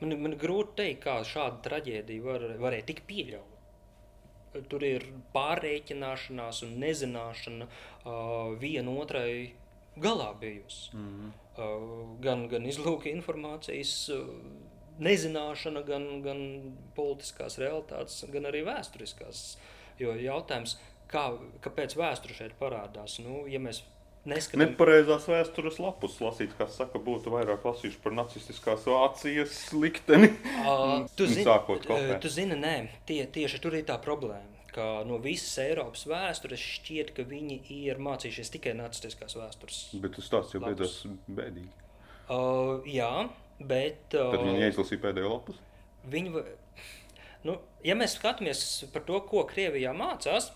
[0.01, 3.51] Man, man grūti teikt, kā šāda traģēdija var, varēja tik pieļaut.
[4.71, 5.03] Tur ir
[5.35, 9.55] pārreikināšanās un nezināšana uh, vienotrai
[9.99, 10.93] galā bijusi.
[10.95, 11.33] Mm -hmm.
[11.57, 14.27] Uh, gan, gan izlūka informācijas uh,
[15.03, 16.43] nezināšana, gan, gan
[16.95, 19.47] politiskās realitātes, gan arī vēsturiskās.
[19.99, 20.77] Jo jautājums,
[21.11, 21.29] kā,
[21.63, 23.19] kāpēc vēsture šeit parādās?
[23.23, 23.83] Nu, ja mēs
[24.27, 24.63] neskatām.
[24.65, 30.31] Nepareizās vēstures lapus lasīt, kā saka, būtu vairāk lasījuši par nacistiskās Vācijas likteni.
[30.65, 32.75] Uh, tu, zini, uh, tu zini, nē,
[33.07, 34.54] tie, tieši tur ir tā problēma.
[34.75, 39.79] Ka no visas Eiropas vēstures šķiet, ka viņi ir mācījušies tikai nacistiskās vēstures.
[40.03, 40.97] Bet tas stāsts jau beidzās
[41.31, 41.71] bēdīgi.
[42.25, 43.11] Uh, jā,
[43.59, 44.03] bet.
[44.11, 45.61] Uh, Tad viņi neizlasīja pēdējo lapus.
[46.11, 46.43] Viņi,
[47.47, 50.51] nu, ja mēs skatāmies par to, ko Krievijā mācās,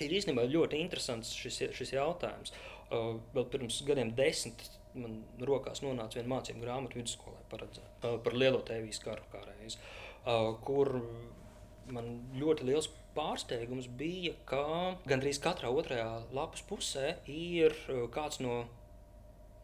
[0.00, 2.54] ir īstenībā ļoti interesants šis, šis jautājums.
[2.90, 4.66] Uh, vēl pirms gadiem desmit
[4.98, 9.76] man rokās nonāca viena mācību grāmata vidusskolē paredzēta uh, par lielo tēvijas karu kā reiz,
[10.24, 10.96] uh, kur
[11.94, 14.62] man ļoti liels pārsteigums bija, ka
[15.10, 18.62] gandrīz katrā otrajā lapas pusē ir uh, kāds no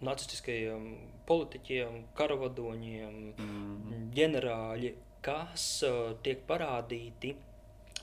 [0.05, 0.89] nacistiskajiem
[1.27, 4.05] politiķiem, karavadoņiem, mm.
[4.17, 4.93] ģenerāļi,
[5.25, 7.33] kas uh, tiek parādīti,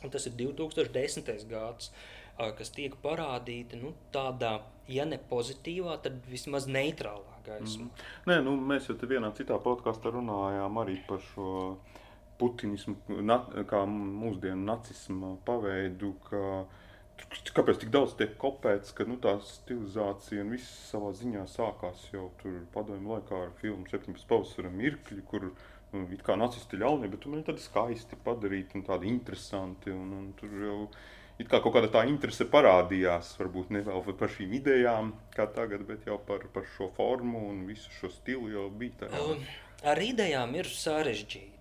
[0.03, 1.33] un tas ir 2010.
[1.51, 4.57] gads, uh, kas tiek parādīti nu, tādā,
[4.89, 7.89] ja ne pozitīvā, tad vismaz neitrālā gaismā.
[7.89, 8.07] Mm.
[8.31, 11.75] Nē, nu, mēs jau te vienā citā podkāstā runājām arī par šo
[12.43, 16.15] putinismu, na, kā mūsdienu nacismu paveidu.
[16.29, 16.45] Ka,
[17.55, 22.25] Kāpēc tik daudz tiek kopēts, ka nu, tā stilizācija un viss savā ziņā sākās jau
[22.73, 24.25] padomju laikā ar filmu 17.
[24.27, 25.45] pavasara mirkļi, kur
[25.93, 29.93] nu, it kā nacisti ļaunie, bet viņi tādi skaisti padarīti un tādi interesanti.
[29.93, 30.77] Un, un tur jau
[31.41, 35.85] it kā kaut kāda tā interese parādījās, varbūt ne vēl par šīm idejām kā tagad,
[35.89, 39.13] bet jau par, par šo formu un visu šo stilu jau bija tā.
[39.21, 39.47] Um,
[39.83, 41.52] Ar idejām ir sarežģīti,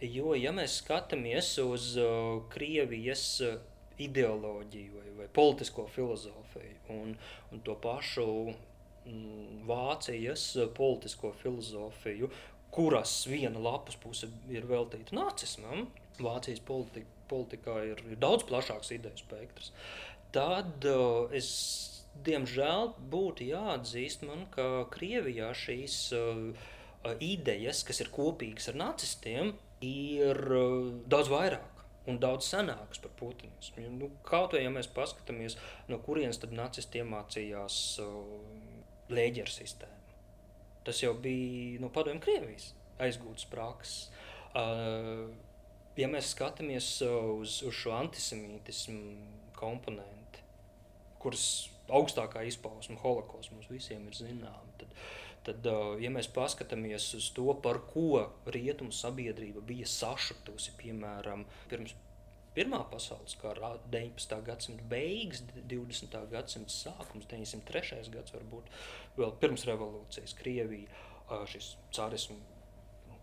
[0.00, 3.58] jo, ja mēs skatāmies uz uh, Krievijas uh,
[4.00, 7.14] ideoloģiju vai, vai politisko filozofiju un,
[7.52, 12.30] un to pašu mm, Vācijas uh, politisko filozofiju,
[12.70, 15.88] kuras viena lapas puse ir veltīta nacismam,
[16.20, 19.72] Vācijas politika, politikā ir, ir daudz plašāks ideju spektrs,
[20.34, 21.50] tad uh, es
[22.26, 26.68] diemžēl būtu jāatzīst man, ka Krievijā šīs uh,
[27.24, 33.86] idejas, kas ir kopīgas ar nacistiem, ir uh, daudz vairāk un daudz senākas par putinismu.
[33.96, 35.56] Nu, kaut vai ja mēs paskatāmies,
[35.88, 38.20] no kurienes tad nacisti iemācījās uh,
[39.12, 39.96] lēģeru sistēmu.
[40.84, 44.08] Tas jau bija no padomju Krievijas aizgūts prakses.
[44.50, 45.28] Uh,
[45.98, 50.42] ja mēs skatāmies uh, uz, uz šo antisemītismu komponenti,
[51.20, 51.44] kuras
[51.90, 54.94] augstākā izpausme holokausts mums visiem ir zināma, tad,
[55.46, 61.96] tad uh, ja mēs paskatāmies uz to, par ko rietumu sabiedrība bija sašutusi, piemēram, pirms
[62.50, 64.32] Pirmā pasaules kara, 19.
[64.42, 66.16] gadsimta beigas, 20.
[66.32, 68.00] gadsimta sākums, 903.
[68.10, 68.72] gads, varbūt
[69.20, 70.90] vēl pirms revolūcijas, Krievija,
[71.28, 72.40] uh, šis carismu,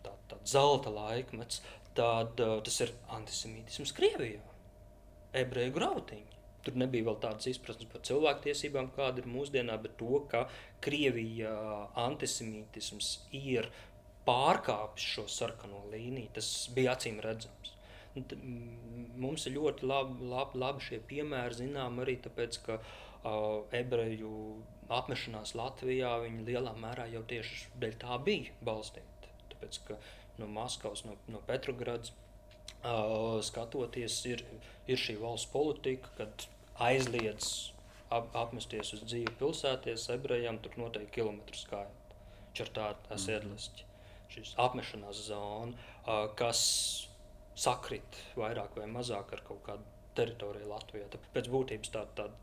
[0.06, 1.60] tā, tā zelta laikmets,
[1.97, 4.39] tad uh, tas ir antisemītisms Krievijā,
[5.43, 6.37] ebreju grautiņi.
[6.67, 10.45] Tur nebija vēl tādas izpratnes par cilvēktiesībām, kāda ir mūsdienā, bet to, ka
[10.84, 11.56] Krievijā
[12.03, 13.71] antisemītisms ir
[14.27, 17.73] pārkāpis šo sarkano līniju, tas bija acīm redzams.
[18.17, 18.86] M-
[19.17, 24.34] Mums ir ļoti labi, labi, labi šie piemēri, zinām arī tāpēc, ka uh, ebreju
[24.93, 26.12] apmešanās Latvijā
[26.47, 29.32] lielā mērā jau tieši dēļ tā bija balstīta.
[29.53, 29.97] Tāpēc, ka
[30.41, 34.43] no Maskavas, no, no Petrograds uh, skatoties, ir,
[34.88, 36.47] ir šī valsts politika, kad
[36.83, 37.73] aizliedz
[38.09, 42.17] ap, apmesties uz dzīvi pilsēties, ebrejiem tur noteikti kilometru skaita.
[42.57, 43.83] Čertāta sēdlisti,
[44.33, 45.75] šis apmešanās zona,
[46.39, 46.61] kas
[47.57, 49.85] sakrit vairāk vai mazāk ar kaut kādu
[50.17, 51.05] teritoriju Latvijā.
[51.13, 52.39] Tāpēc pēc būtības tāda, tāda,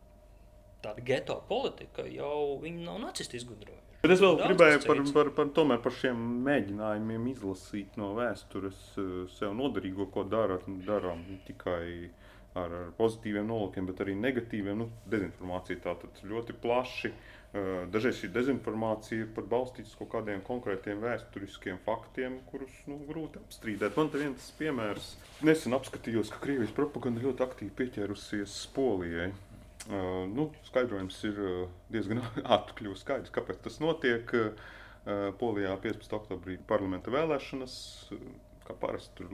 [0.84, 3.80] tāda geto politika jau viņi nav nacisti izgudrojuši.
[4.04, 8.80] Bet es vēl Daudz gribēju par, par, par, tomēr par šiem mēģinājumiem izlasīt no vēstures
[9.00, 12.10] eh, sev noderīgo, ko darām ne tikai
[12.58, 14.82] ar, ar pozitīviem nolūkiem, bet arī negatīviem.
[14.84, 17.12] Nu, dezinformācija tātad ļoti plaši.
[17.94, 23.38] Dažreiz šī dezinformācija ir pat balstīta uz kaut kādiem konkrētiem vēsturiskiem faktiem, kurus nu, grūti
[23.38, 23.94] apstrīdēt.
[23.98, 25.12] Man te viens piemērs.
[25.46, 29.30] Nesen apskatījos, ka Krievijas propaganda ļoti aktīvi pieķērusies Polijai.
[30.34, 31.38] Nu, skaidrojums ir
[31.94, 32.24] diezgan
[32.56, 34.34] ātri kļuvis skaidrs, kāpēc tas notiek.
[35.38, 36.14] Polijā 15.
[36.16, 37.74] oktobrī parlamenta vēlēšanas,
[38.64, 39.28] kā parasti tur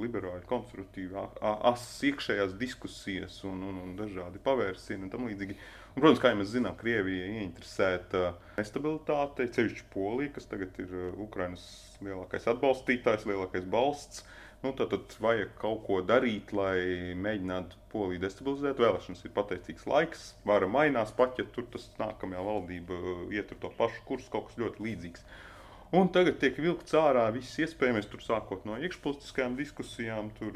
[1.17, 5.57] a- a- asas iekšējās diskusijas un, un, un dažādi pavērsieni un tam līdzīgi.
[5.91, 8.25] Un, protams, kā jau mēs zinām, Krievija ir ieinteresēta
[8.59, 11.65] nestabilitātei, ceļš Polija, kas tagad ir uh, Ukrainas
[12.05, 14.25] lielākais atbalstītājs, lielākais balsts.
[14.61, 18.83] Nu, tad, tad vajag kaut ko darīt, lai mēģinātu Poliju destabilizēt.
[18.83, 23.63] Vēlēšanas ir pateicīgs laiks, vara mainās, pat ja tur tas nākamajā valdība uh, iet ar
[23.63, 25.25] to pašu kursu, kaut kas ļoti līdzīgs.
[25.91, 30.55] Un tagad tiek vilkts ārā viss iespējamais, tur sākot no iekšpolitiskajām diskusijām, tur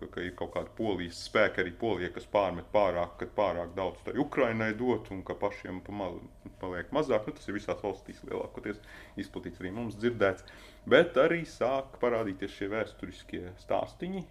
[0.00, 4.00] ka, ka ir kaut kāda polijas spēka, arī polija, kas pārmet pārāk, ka pārāk daudz
[4.08, 6.18] tai Ukrainai dot un ka pašiem pamal,
[6.58, 7.28] paliek mazāk.
[7.30, 8.80] Nu, tas ir visās valstīs lielākoties
[9.22, 10.48] izplatīts, arī mums dzirdēts.
[10.90, 14.24] Bet arī sāk parādīties šie vēsturiskie stāstiņi.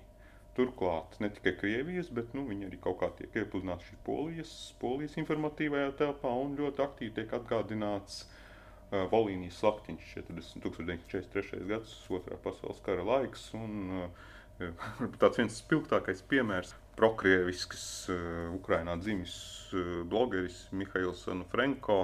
[0.60, 4.52] Turklāt ne tikai Krievijas, bet nu, viņi arī kaut kā tiek iepludināti šī polijas,
[4.84, 8.37] polijas informatīvajā telpā un ļoti aktīvi tiek atgādināts uh,
[8.92, 11.64] Volīnijas slaktiņš 40, 1943.
[11.68, 13.50] gads, otrā pasaules kara laiks.
[13.58, 14.08] Un,
[15.22, 17.84] tāds viens spilgtākais piemērs- prokrievisks
[18.56, 19.36] Ukrainā dzimis
[20.10, 22.00] blogeris Mihails Anufrenko.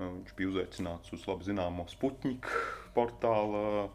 [0.00, 2.64] Viņš bija uzaicināts uz labi zināmo Sputņika
[2.96, 3.88] portāla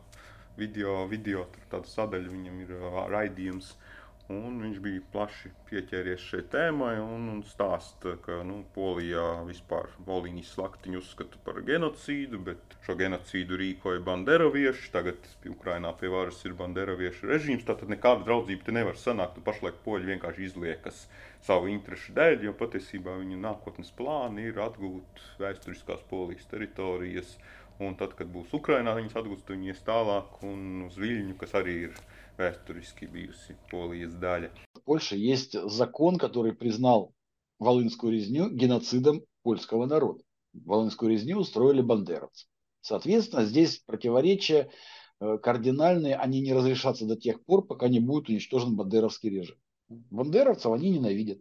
[0.57, 2.77] video, video tāda sadaļa, viņam ir
[3.11, 3.73] raidījums.
[3.73, 4.00] Uh,
[4.31, 10.53] Un viņš bija plaši pieķēries šai tēmai un, un stāsta, ka nu, Polijā vispār Volīnijas
[10.55, 14.91] slaktiņu uzskata par genocīdu, bet šo genocīdu rīkoja banderovieši.
[14.93, 19.41] Tagad Ukrainā pie varas ir banderoviešu režīms, tātad nekāda draudzība te nevar sanākt.
[19.47, 21.03] Pašlaik poļi vienkārši izliekas
[21.47, 27.35] savu interešu dēļ, jo patiesībā viņu nākotnes plāni ir atgūt vēsturiskās Polijas teritorijas.
[27.81, 31.77] Un tad, kad būs Ukrainā, viņas atgūst, viņi ies tālāk un uz Viļņu, kas arī
[31.87, 31.95] ir
[32.41, 34.51] vēsturiski bijusi Polijas daļa.
[34.75, 37.13] В Польше есть закон, который признал
[37.59, 40.23] Волынскую резню геноцидом польского народа.
[40.53, 42.47] Волынскую резню устроили бандеровцы.
[42.81, 44.71] Соответственно, здесь противоречия
[45.19, 49.57] э, кардинальные, они не разрешатся до тех пор, пока не будет уничтожен бандеровский режим.
[49.89, 51.39] Бандеровцев они ненавидят.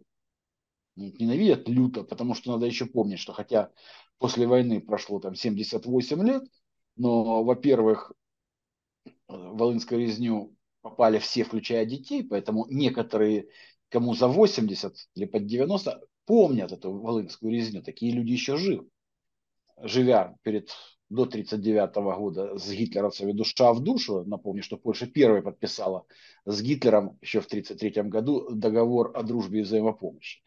[0.95, 3.71] Ненавидят люто, потому что надо еще помнить, что хотя
[4.19, 6.43] после войны прошло там 78 лет,
[6.95, 8.13] но, во-первых,
[9.05, 13.47] э, Волынскую резню попали все, включая детей, поэтому некоторые,
[13.89, 17.81] кому за 80 или под 90, помнят эту Волынскую резню.
[17.81, 18.87] Такие люди еще живы.
[19.83, 20.69] Живя перед
[21.11, 24.23] до 1939 года с гитлеровцами душа в душу.
[24.25, 26.05] Напомню, что Польша первой подписала
[26.45, 30.41] с Гитлером еще в 1933 году договор о дружбе и взаимопомощи.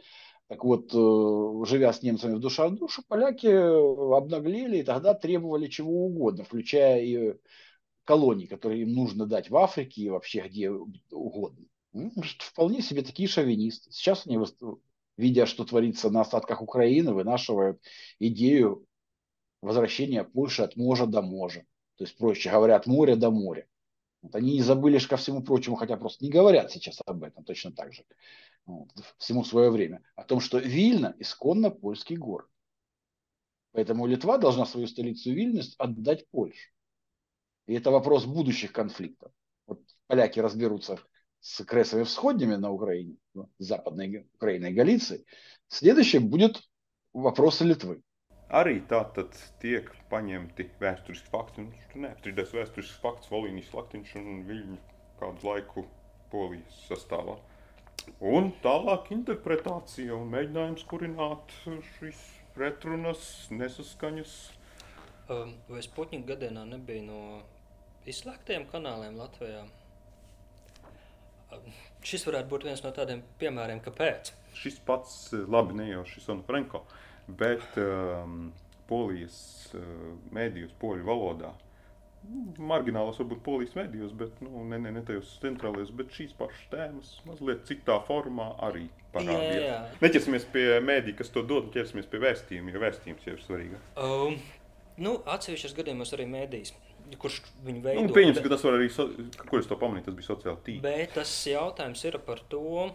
[0.47, 5.69] Так вот, э, живя с немцами в душа в душу, поляки обнаглели и тогда требовали
[5.69, 7.35] чего угодно, включая и
[8.05, 11.67] колоний, которые им нужно дать в Африке и вообще где угодно.
[11.93, 13.91] Ну, вполне себе такие шовинисты.
[13.93, 14.39] Сейчас они,
[15.17, 17.81] видя, что творится на остатках Украины, вынашивают
[18.19, 18.87] идею
[19.63, 21.67] возвращения Польши от моря до моря.
[21.97, 23.67] То есть, проще говоря, от моря до моря.
[24.23, 27.73] Вот они не забыли ко всему прочему, хотя просто не говорят сейчас об этом точно
[27.73, 28.05] так же.
[28.67, 28.89] Вот,
[29.19, 30.03] всему свое время.
[30.17, 32.49] О том, что Вильна исконно польский город.
[33.73, 36.71] Поэтому Литва должна свою столицу Вильнюс отдать Польше.
[37.67, 39.33] И это вопрос будущих конфликтов.
[39.67, 40.99] Вот поляки разберутся
[41.41, 45.25] с Кресами всходнями на Украине, ну, западной Украиной и Галицией.
[45.69, 46.63] Следующим будет
[47.13, 48.03] вопросы Литвы.
[48.55, 51.65] Arī tātad tiek paņemti vēsturiski fakti.
[51.65, 54.77] Nu, tur neapstrīdēs vēsturisks fakts, Volīnijas laktiņš un Viļņu
[55.19, 55.87] kādu laiku
[56.31, 57.39] Polijas sastāvā.
[58.21, 62.21] Un tālāk interpretācija un mēģinājums kurināt šīs
[62.55, 64.37] pretrunas, nesaskaņas.
[65.27, 67.21] Vai Sputņika gadienā nebija no
[68.11, 69.65] izslēgtiem kanāliem Latvijā.
[72.05, 74.33] Šis varētu būt viens no tādiem piemēriem, kāpēc.
[74.59, 76.85] Šis pats eh, labi ne jau šis Franko,
[77.41, 78.49] bet um,
[78.91, 79.37] polijas
[79.75, 79.85] uh,
[80.35, 81.55] mēdījos, poļu valodā.
[82.57, 87.11] Marginālos varbūt polijas mēdījos, bet nu, ne, ne, ne tajos centrālajos, bet šīs pašas tēmas
[87.29, 89.99] mazliet citā formā arī parādījās.
[90.05, 93.91] Neķersimies pie mēdī, kas to dod, ķersimies pie vēstījuma, jo vēstījums jau ir svarīgāk.
[94.01, 94.39] Um,
[95.05, 96.73] nu, atsevišķos gadījumos arī mēdījis
[97.21, 98.05] kurš viņu veido.
[98.07, 99.09] Nu, pieņems, ka tas var arī, so,
[99.45, 100.85] kur es to pamanīju, tas bija sociāli tīkli.
[100.85, 102.89] Bet tas jautājums ir par to,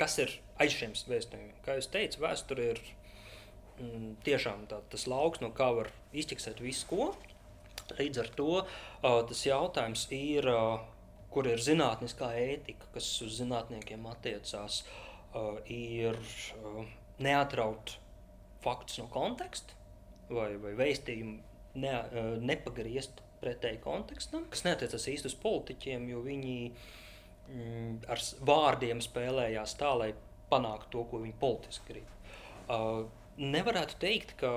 [0.00, 1.56] kas ir aiz šiem vēstījumiem.
[1.64, 2.82] Kā jūs teicat, vēsture ir
[3.80, 7.08] mm, tiešām tā, tas lauks, no kā var izķeksēt visu ko.
[7.96, 10.80] Līdz ar to uh, tas jautājums ir, uh,
[11.32, 16.82] kur ir zinātniskā ētika, kas uz zinātniekiem attiecās, uh, ir uh,
[17.22, 17.96] neatraut
[18.64, 19.76] faktus no konteksta
[20.32, 21.36] vai, vai vēstījumu
[21.78, 29.02] ne, uh, nepagriezt pretēji kontekstam, kas neatiecas īsti uz politiķiem, jo viņi mm, ar vārdiem
[29.04, 30.10] spēlējās tā, lai
[30.50, 32.12] panāktu to, ko viņi politiski grib.
[32.66, 33.04] Uh,
[33.38, 34.50] nevarētu teikt, ka,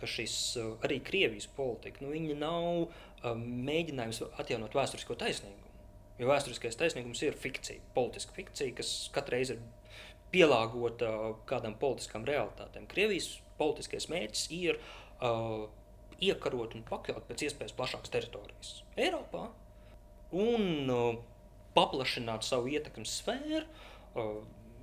[0.00, 5.62] ka šis uh, arī Krievijas politika nu, nav uh, mēģinājums atjaunot vēsturisko taisnīgumu.
[6.16, 9.64] Jo vēsturiskais taisnīgums ir fikcija, politiska fikcija, kas katru reizi ir
[10.32, 11.10] pielāgota
[11.48, 12.88] kādam politiskam realitātēm.
[12.90, 15.68] Krievijas politiskais mērķis ir uh,
[16.24, 19.46] iekarot un pakļaut pēc iespējas plašākas teritorijas Eiropā
[20.36, 21.16] un uh,
[21.76, 24.38] paplašināt savu ietekmes sfēru uh,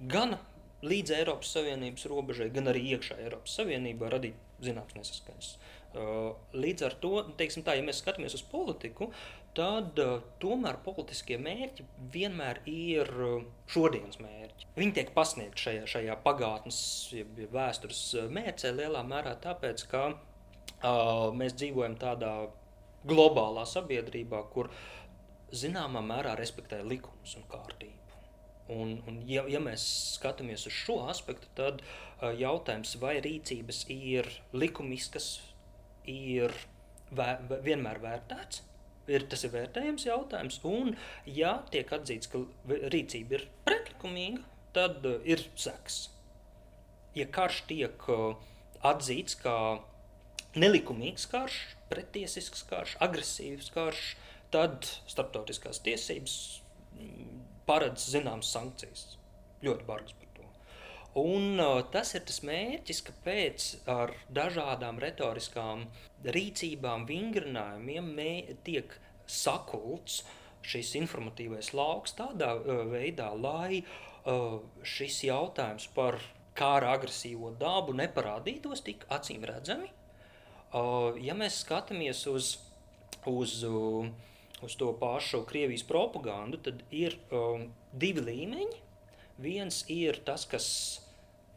[0.09, 0.37] gan
[0.83, 5.53] līdz Eiropas Savienības robežai, gan arī iekšā Eiropas Savienībā radīt zināmas nesaskaņas.
[6.57, 9.11] Līdz ar to, teiksim tā, ja mēs skatāmies uz politiku,
[9.55, 9.99] tad
[10.41, 13.11] tomēr politiskie mērķi vienmēr ir
[13.69, 14.71] šodienas mērķi.
[14.79, 16.79] Viņi tiek pasniegti šajā, šajā pagātnes,
[17.13, 18.03] ja vēstures
[18.33, 20.21] mērcē lielā mērā tāpēc, ka uh,
[20.83, 22.33] mēs dzīvojam tādā
[23.07, 24.69] globālā sabiedrībā, kur
[25.53, 28.03] zināmā mērā respektē likumus un kārtību.
[28.73, 29.83] Un, un ja, ja mēs
[30.15, 35.41] skatāmies uz šo aspektu, tad uh, jautājums, vai rīcības ir likumiskas,
[36.07, 36.53] ir
[37.11, 38.63] vē, vienmēr vērtēts.
[39.11, 40.93] Ir, tas ir vērtējams jautājums, un,
[41.27, 42.39] ja tiek atzīts, ka
[42.93, 46.05] rīcība ir pretlikumīga, tad uh, ir seks.
[47.19, 48.39] Ja karš tiek uh,
[48.79, 49.57] atzīts kā
[50.59, 54.03] nelikumīgs karš, pretiesisks karš, agresīvs karš,
[54.53, 56.35] tad starptautiskās tiesības
[57.67, 59.15] paredz zināmas sankcijas.
[59.63, 60.45] Ļoti bargas par to.
[61.23, 61.61] Un
[61.93, 65.87] tas ir tas mērķis, kāpēc ar dažādām retoriskām
[66.35, 68.31] rīcībām, vingrinājumiem mē,
[68.67, 68.93] tiek
[69.25, 70.21] sakults
[70.63, 72.53] šis informatīvais lauks tādā
[72.91, 73.83] veidā, lai
[74.87, 76.19] šis jautājums par
[76.55, 79.89] kāra agresīvo dabu neparādītos tik acīm redzami.
[80.73, 82.55] Ja mēs skatāmies uz,
[83.29, 83.59] uz
[84.63, 88.81] uz to pašu Krievijas propagandu, tad ir um, divi līmeņi.
[89.43, 90.67] Viens ir tas, kas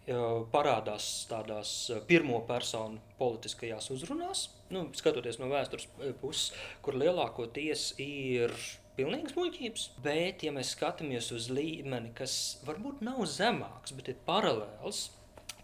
[0.08, 1.74] uh, parādās tādās
[2.08, 6.50] pirmo personu politiskajās uzrunās, nu, skatoties no vēstures uh, puses,
[6.82, 8.54] kur lielākoties ir
[8.96, 9.86] pilnīgas muļķības.
[10.04, 15.10] Bet, ja mēs skatāmies uz līmeni, kas varbūt nav zemāks, bet ir paralēls,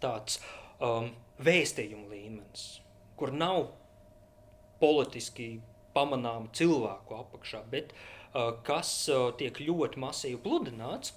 [0.03, 0.39] tāds
[0.79, 1.11] um,
[1.43, 2.69] vēstījumu līmenis,
[3.23, 3.69] kur nav
[4.83, 5.61] politiski
[5.95, 11.13] pamanām cilvēku apakšā, bet uh, kas uh, tiek ļoti masīvi pludināts,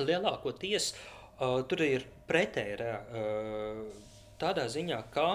[0.00, 3.78] lielākoties uh, tur ir pretēji uh,
[4.42, 5.28] tādā ziņā, ka,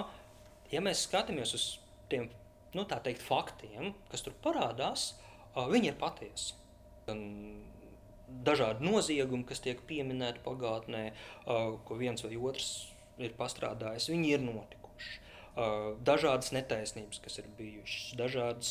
[0.74, 1.64] ja mēs skatāmies uz
[2.12, 2.28] tiem
[2.76, 5.14] nu, teikt, faktiem, kas tur parādās,
[5.54, 6.58] uh, viņi ir patiesi.
[8.44, 12.70] Dažādi noziegumi, kas tiek pieminēti pagātnē, uh, ko viens vai otrs
[13.16, 14.81] ir pastrādājis, viņi ir notikuši
[16.04, 18.70] dažādas netaisnības, kas ir bijušas, dažādas,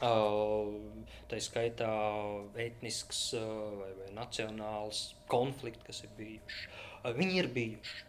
[0.00, 1.92] tā skaitā
[2.58, 6.66] etnisks vai, vai nacionāls konflikts, kas ir bijuši.
[7.14, 8.02] Viņi ir bijuši.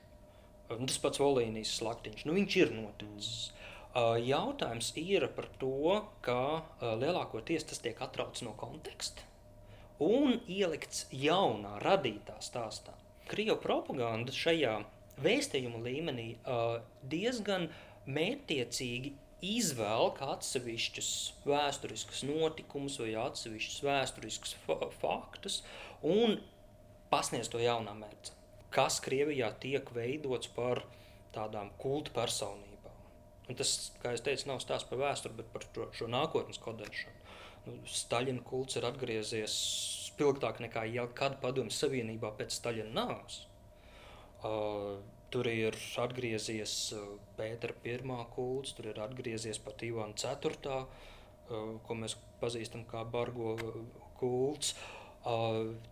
[0.71, 3.35] Tas pats Volīnijas slaktiņš, nu viņš ir noticis.
[4.25, 9.21] Jautājums ir par to, ka lielākoties tas tiek atrauts no konteksta
[10.03, 12.91] un ielikts jaunā, radītā stāstā.
[13.29, 14.73] Krievijas propaganda šajā
[15.23, 16.79] vēstījumu līmenī uh,
[17.11, 17.69] diezgan
[18.05, 19.13] mērķiecīgi
[19.45, 21.09] izvelk atsevišķus
[21.45, 25.61] vēsturiskus notikumus vai atsevišķus vēsturiskus fa faktus
[26.05, 26.39] un
[27.11, 28.35] pasniedz to jaunā mērķa,
[28.73, 30.83] kas Krievijā tiek veidots par
[31.35, 32.95] tādām kultu personībām.
[33.49, 37.21] Un tas, kā jau teicu, nav stāsts par vēsturi, bet par to, šo nākotnes kodēšanu.
[37.65, 39.53] Nu, Staļina kults ir atgriezies
[40.07, 43.43] spilgtāk nekā jebkad padomju savienībā pēc Staļina nāves.
[44.45, 44.97] Uh,
[45.33, 46.73] tur ir atgriezies
[47.35, 53.55] Pētera pirmā kults, tur ir atgriezies pat Ivana ceturtā, uh, ko mēs pazīstam kā bargo
[54.19, 54.75] kults.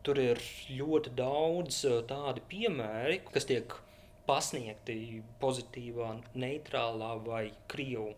[0.06, 0.38] Tur ir
[0.70, 3.72] ļoti daudz tādi piemēri, kas tiek
[4.28, 8.12] pasniegti pozitīvā, neitrālā vai krievu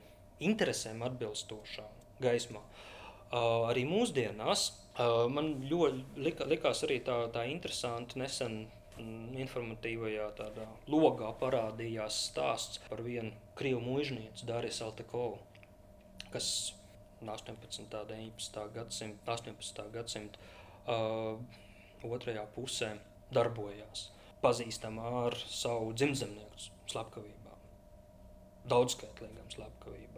[0.44, 1.86] interesēm atbilstošā
[2.24, 2.62] gaismā.
[3.36, 8.66] Uh, arī mūsdienās uh, man ļoti lika, likās arī tā, tā interesanti nesen
[8.98, 15.40] informatīvajā tādā logā parādījās stāsts par vienu krievu mūžnieci, Dārijas Altekovu,
[16.32, 16.48] kas
[17.26, 17.52] 18.
[17.82, 18.66] un 19.
[18.76, 19.86] gadsimta, 18.
[19.94, 20.40] gadsimta
[20.88, 21.40] uh,
[22.06, 22.96] otrajā pusē
[23.36, 24.10] darbojās.
[24.44, 27.64] Pazīstama ar savu dzimzemnieku slepkavībām,
[28.70, 30.15] daudzskaitlīgām slepkavībām.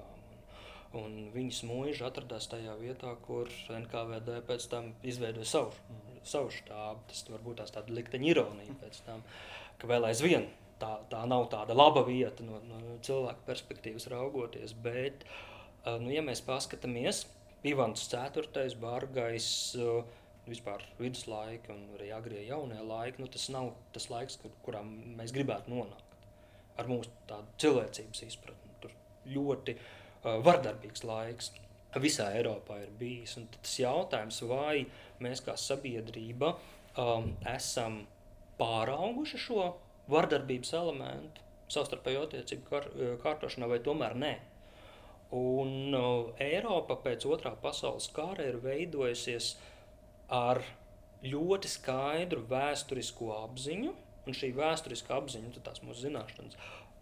[0.96, 7.04] Un, viņas mūža atradās tajā vietā, kur NKVD pēc tam izveidoja savu savu štābu.
[7.10, 9.24] Tas varbūt tās tāda likteņa ironija pēc tam,
[9.82, 10.48] ka vēl aizvien
[10.82, 15.26] tā, tā nav tāda laba vieta no, no cilvēka perspektīvas raugoties, bet,
[15.88, 17.26] nu, ja mēs paskatāmies,
[17.68, 19.48] Ivans IV, Bargais,
[20.48, 25.34] vispār viduslaika un arī agrie jaunie laiki, nu, tas nav tas laiks, kur, kurā mēs
[25.36, 26.04] gribētu nonākt
[26.78, 27.10] ar mūsu
[27.58, 28.76] cilvēcības izpratni.
[28.84, 28.94] Tur
[29.34, 29.88] ļoti uh,
[30.46, 31.52] vardarbīgs laiks
[32.02, 33.38] visā Eiropā ir bijis.
[33.40, 34.86] Un tas jautājums, vai
[35.24, 36.54] mēs kā sabiedrība
[37.00, 38.04] um, esam
[38.60, 39.72] pārauguši šo
[40.12, 42.86] vardarbības elementu savstarpējo attiecību kār,
[43.24, 44.34] kārtošanā, vai tomēr nē.
[45.36, 49.56] Un uh, Eiropa pēc otrā pasaules kara ir veidojusies
[50.32, 50.62] ar
[51.28, 53.92] ļoti skaidru vēsturisko apziņu,
[54.28, 56.56] un šī vēsturiskā apziņa, tās mūsu zināšanas,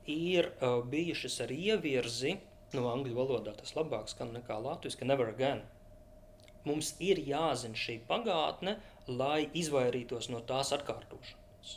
[0.10, 2.36] ir uh, bijušas ar ievirzi,
[2.76, 5.64] no angļu valodā tas labāk skan nekā latviešu, never again.
[6.66, 11.76] Mums ir jāzina šī pagātne, lai izvairītos no tās atkārtošanas.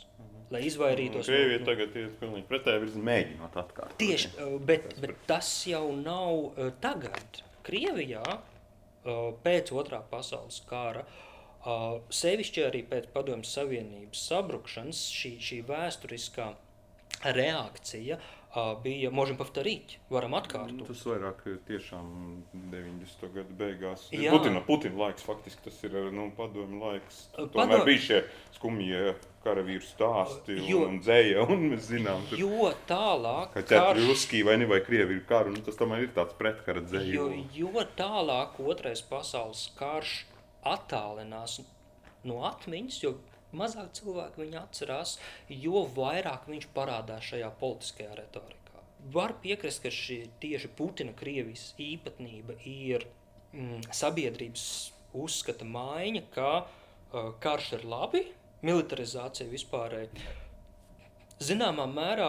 [0.49, 3.99] Lai izvairītos Krievija no, tagad ir pilnīgi pretēji virzienā, mēģinot atkārtot.
[4.01, 7.43] Tieši, uh, bet, bet tas jau nav uh, tagad.
[7.67, 11.05] Krievijā uh, pēc otrā pasaules kara,
[12.15, 16.45] sevišķi arī pēc Padomju Savienības sabrukšanas, šī, šī vēsturiskā
[17.35, 18.38] reakcija uh,
[18.84, 20.86] bija možem повторить, varam atkārtot.
[20.86, 22.04] Tas vairāk ir tiešām
[22.70, 23.24] 90.
[23.34, 24.04] gada beigās.
[24.14, 24.30] Jā.
[24.30, 27.24] Putina, Putina laiks faktiski tas ir nu, padomju laiks.
[27.34, 28.20] Padom- Tomēr bija šie
[28.54, 34.06] skumjie karavīru stāsti Jo- un, un dzēja, un mēs zinām, tur, Jo tālāk, ka ķetri
[34.06, 37.12] ruskī vai ne, vai krievi ir karu, nu, tas tomēr ir tāds pretkara dzēja.
[37.12, 40.14] jo, jo tālāk otrais pasaules karš
[40.64, 41.58] attālinās
[42.24, 43.16] no atmiņas, jo
[43.55, 45.17] mazāk cilvēku viņu atcerās,
[45.49, 48.83] jo vairāk viņš parādās šajā politiskajā retorikā.
[49.13, 53.07] Var piekrist, ka šī tieši Putina Krievijas īpatnība ir
[53.53, 54.65] mm, sabiedrības
[55.17, 58.25] uzskata maiņa, ka uh, karš ir labi,
[58.65, 60.27] militarizācija vispārēji.
[61.39, 62.27] Zināmā mērā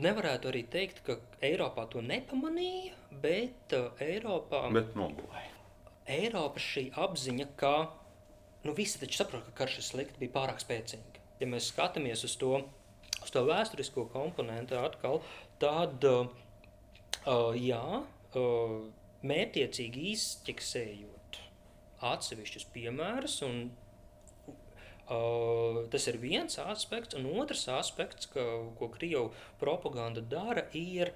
[0.00, 5.56] nevarētu arī teikt, ka Eiropā to nepamanīja, bet uh, Eiropā, Bet nogulēja.
[6.10, 7.74] Eiropa šī apziņa, ka
[8.64, 11.24] nu, visi taču saprot, ka karš ir slikti, bija pārāk spēcīga.
[11.40, 12.52] Ja mēs skatāmies uz to,
[13.20, 15.22] uz to vēsturisko komponentu atkal,
[15.62, 16.32] tad uh,
[17.24, 18.74] uh, jā, uh,
[19.24, 21.40] mērķiecīgi izķeksējot
[22.10, 23.62] atsevišķus piemērus un
[25.10, 28.44] Uh, tas ir viens aspekts, un otrs aspekts, ka,
[28.78, 31.10] ko Krievijas propaganda dara, ir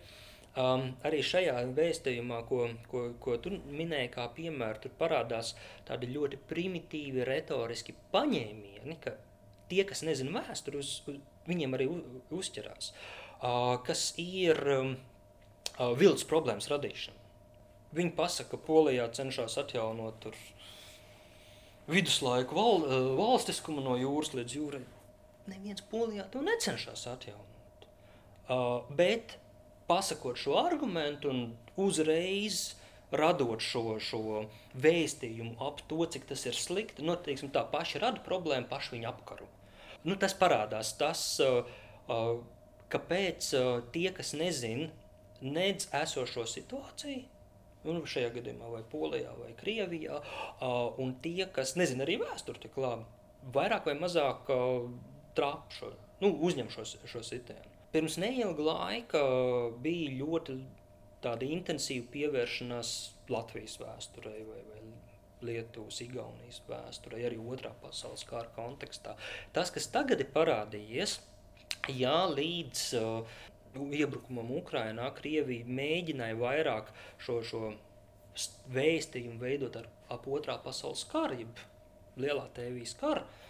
[0.60, 5.54] um, arī šajā vēstījumā, ko, ko, ko tu minēji, kā piemēra, tur parādās
[5.88, 9.16] tādi ļoti primitīvi, retoriski paņēmieni, ka
[9.70, 11.88] tie, kas nezina vēsturi, uz, uz, viņiem arī
[12.34, 14.96] uzķerās, uh, kas ir um,
[15.76, 17.20] uh, viltus problēmas radīšana.
[17.94, 20.38] Viņi pasaka, ka Polijā cenšas atjaunot tur
[21.86, 22.86] viduslaiku val,
[23.18, 24.82] valstiskumu no jūras līdz jūrai.
[25.52, 27.86] Neviens Polijā to necenšas atjaunot.
[28.44, 29.36] Uh, bet
[29.90, 31.44] pasakot šo argumentu un
[31.80, 32.74] uzreiz
[33.14, 34.44] radot šo, šo
[34.80, 39.10] vēstījumu ap to, cik tas ir slikti, nu, teiksim, tā paši rada problēmu, paši viņu
[39.10, 39.48] apkaro.
[40.04, 41.68] Nu, tas parādās tas, uh,
[42.12, 42.34] uh,
[42.92, 44.90] kāpēc uh, tie, kas nezina,
[45.44, 47.24] nedz esošo situāciju,
[47.84, 50.16] nu, šajā gadījumā vai Polijā vai Krievijā,
[51.04, 53.04] un tie, kas nezina arī vēsturi tik labi,
[53.52, 54.48] vairāk vai mazāk
[55.36, 55.90] trāp šo,
[56.22, 57.73] nu, uzņem šo, šo sitienu.
[57.94, 59.20] Pirms neilga laika
[59.82, 60.56] bija ļoti
[61.22, 62.88] tāda intensīva pievēršanās
[63.30, 64.80] Latvijas vēsturei vai, vai
[65.46, 69.14] Lietuvas, Igaunijas vēsturei, arī otrā pasaules kara kontekstā.
[69.54, 71.20] Tas, kas tagad ir parādījies,
[71.94, 73.38] jā, līdz uh,
[73.84, 76.90] iebrukumam Ukrainā Krievija mēģināja vairāk
[77.22, 77.62] šo, šo
[78.34, 79.86] st- vēstījumu veidot ar
[80.18, 81.62] ap otrā pasaules kara, jeb
[82.18, 83.43] lielā tēvijas kara uh,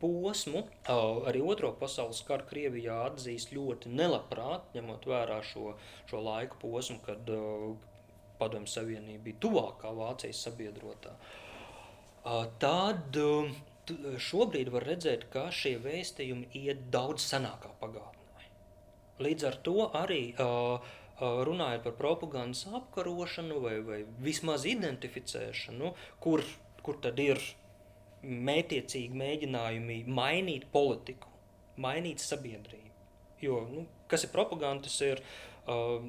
[0.00, 0.64] posmu.
[0.88, 5.74] Uh, arī otro pasaules karu Krievijā atzīst ļoti nelabprāt, ņemot vērā šo,
[6.10, 7.74] šo laiku posmu, kad uh,
[8.38, 11.14] Padomju Savienība bija tuvākā Vācijas sabiedrotā.
[12.58, 13.18] Tad
[14.26, 18.48] šobrīd var redzēt, ka šie vēstījumi iet daudz senākā pagātnē.
[19.22, 20.22] Līdz ar to arī
[21.20, 25.92] runājot par propagandas apkarošanu vai, vai vismaz identificēšanu,
[26.24, 26.42] kur,
[26.82, 27.38] kur tad ir
[28.24, 31.30] mētiecīgi mēģinājumi mainīt politiku,
[31.80, 32.92] mainīt sabiedrību.
[33.44, 36.04] Jo, nu, kas ir propaganda, tas ir uh,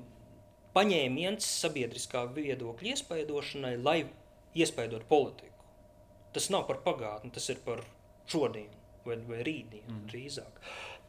[0.75, 3.99] paņēmiens sabiedriskā viedokļa iespaidošanai, lai
[4.55, 5.51] iespaidot politiku.
[6.35, 7.83] Tas nav par pagātni, tas ir par
[8.31, 10.01] šodienu vai, vai rītdienu mm.
[10.11, 10.59] drīzāk.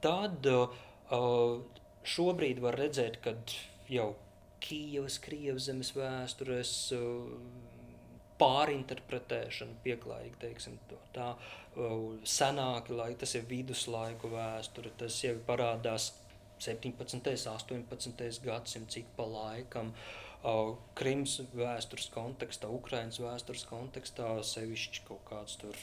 [0.04, 1.56] Tad uh,
[2.06, 3.34] šobrīd var redzēt, ka
[3.90, 4.12] jau
[4.62, 7.26] Kijavas, Krievijas zemes vēstures uh,
[8.40, 10.76] pārinterpretēšana, pieklājīgi teiksim,
[11.14, 11.32] tā
[12.28, 16.12] senāki laiki, tas ir viduslaiku vēsture, tas jau parādās
[16.60, 17.18] 17.
[17.76, 18.40] un 18.
[18.44, 19.92] gadsimta cik pa laikam.
[20.96, 25.74] Krimas vēstures kontekstā, Ukraiņas vēstures kontekstā, sevišķi kaut kāds tur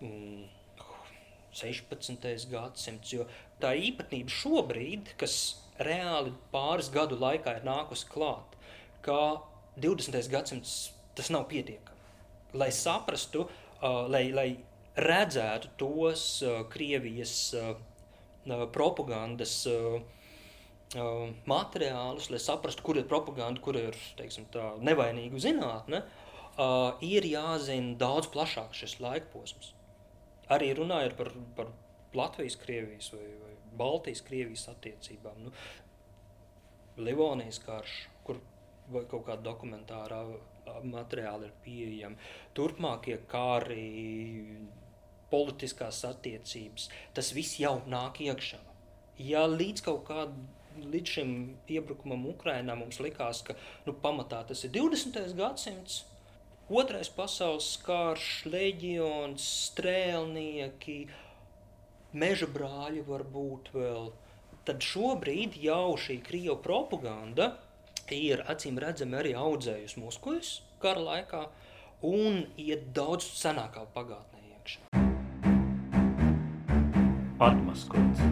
[0.00, 0.46] mm,
[1.52, 2.48] 16.
[2.50, 3.12] gadsimts.
[3.12, 3.26] Jo
[3.60, 5.36] tā īpatnība šobrīd, kas
[5.82, 8.56] reāli pāris gadu laikā ir nākusi klāt,
[9.04, 9.42] ka
[9.76, 10.18] 20.
[10.32, 10.76] gadsimts
[11.18, 12.00] tas nav pietiekami.
[12.60, 14.48] Lai saprastu, uh, lai, lai
[14.96, 17.72] redzētu tos uh, Krievijas uh,
[18.74, 19.66] propagandas
[21.48, 26.02] materiālus, lai saprastu, kur ir propaganda, kur ir teiksim, tā, nevainīga zinātne,
[27.06, 29.70] ir jāzina daudz plašāk šis laikposms.
[30.52, 31.70] Arī runājot par, par
[32.18, 35.46] Latvijas, Krievijas vai, vai Baltijas-Krievijas attiecībām.
[35.46, 35.52] Nu,
[37.00, 37.94] Livonijas karš,
[38.26, 38.42] kur
[38.92, 40.24] vai kaut kāda dokumentārā
[40.84, 42.30] materiāli ir pieejami.
[42.56, 43.86] Turpmākie kāri,
[45.32, 48.60] politiskās attiecības, tas viss jau nāk iekšā.
[49.22, 50.48] Ja līdz kaut kādam
[50.80, 51.32] līdz šim
[51.68, 53.56] iebrukumam Ukrajinā mums likās, ka
[53.86, 55.18] nu, pamatā tas ir 20.
[55.36, 56.02] gadsimts,
[56.72, 60.98] otrais pasaules karš, leģions, strēlnieki,
[62.16, 64.12] meža brāļi varbūt vēl.
[64.66, 67.52] Tad šobrīd jau šī krievu propaganda
[68.16, 70.52] ir acīm redzami arī audzējusi muskuļus
[70.82, 71.42] kara laikā
[72.06, 75.02] un iet daudz senākā pagātnē iekšā.
[77.42, 78.24] Atmaskots.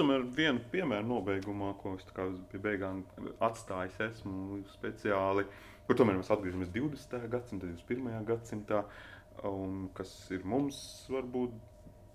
[0.00, 2.06] Tomēr vienu piemēru nobeigumā, ko es
[2.50, 3.02] pie beigām
[3.44, 5.44] atstājis esmu speciāli,
[5.86, 7.28] kur tomēr mēs atgriežamies 20.
[7.32, 8.24] gadsimtā, 21.
[8.28, 8.84] gadsimtā,
[9.48, 10.80] un kas ir mums
[11.12, 11.71] varbūt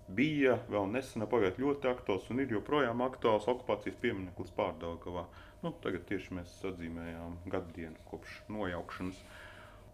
[0.08, 5.26] bija vēl nesen pagājot ļoti aktuāls un ir joprojām aktuāls okupācijas piemineklis Pārdaugavā.
[5.64, 9.20] Nu, tagad tieši mēs atzīmējām gadu dienu kopš nojaukšanas.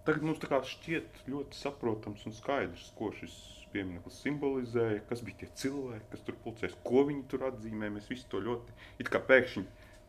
[0.05, 3.35] Tagad mums tā kā šķiet ļoti saprotams un skaidrs, ko šis
[3.73, 7.91] piemineklis simbolizēja, kas bija tie cilvēki, kas tur pulcēs, ko viņi tur atzīmē.
[7.97, 9.65] Mēs visi to ļoti, it kā pēkšņi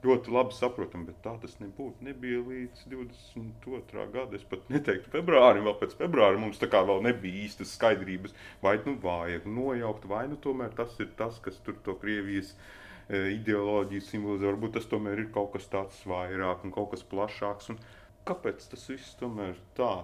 [0.05, 2.05] ļoti labi saprotam, bet tā tas nebūtu.
[2.05, 4.05] Nebija līdz 22.
[4.13, 4.37] gada.
[4.37, 8.77] Es pat neteiktu, februārim, vēl pēc februāra mums tā kā vēl nebija īstas skaidrības, vai
[8.85, 14.05] nu vajag nojaukt, vai nu tomēr tas ir tas, kas tur to Krievijas e, ideoloģiju
[14.05, 14.49] simbolizē.
[14.51, 17.71] Varbūt tas tomēr ir kaut kas tāds vairāk un kaut kas plašāks.
[17.73, 17.81] Un
[18.27, 19.95] kāpēc tas viss tomēr tā?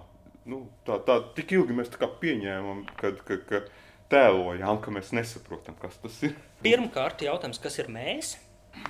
[0.50, 3.66] Nu, tā, tā tik ilgi mēs pieņēmām, kad, ka, ka
[4.12, 6.34] tēlojām, ka mēs nesaprotam, kas tas ir.
[6.66, 8.40] Pirmkārt, jautājums, kas ir mēs?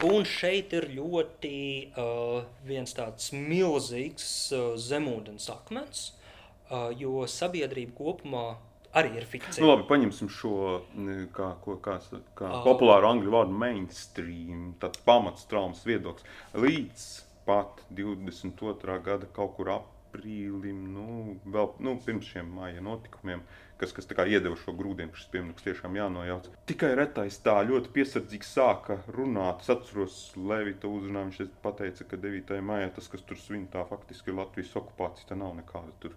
[0.06, 1.56] Un šeit ir ļoti
[2.00, 6.12] uh, viens tāds milzīgs uh, zemūdens akmens,
[6.70, 8.46] uh, jo sabiedrība kopumā
[8.98, 9.64] arī ir fikcija.
[9.64, 10.54] Nu, labi, paņemsim šo
[11.36, 11.98] kā, ko, kā,
[12.38, 16.30] kā uh, populāru angļu vārdu mainstream, tāds pamats traumas viedoklis.
[16.58, 17.08] Līdz
[17.48, 19.00] pat 22.
[19.06, 24.58] gada kaut kur aprīlim, nu, vēl nu, pirms šiem māja notikumiem, uh, kas, kas iedeva
[24.62, 26.50] šo grūdienu, šis piemineklis tiešām jānojauc.
[26.70, 29.66] Tikai retais tā ļoti piesardzīgi sāka runāt.
[29.66, 31.42] Es atceros, Levita uzrunā, viņš
[31.82, 32.62] teica, ka 9.
[32.66, 36.16] maijā tas, kas tur svin, tā faktiski ir Latvijas okupācija, tā nav nekāda tur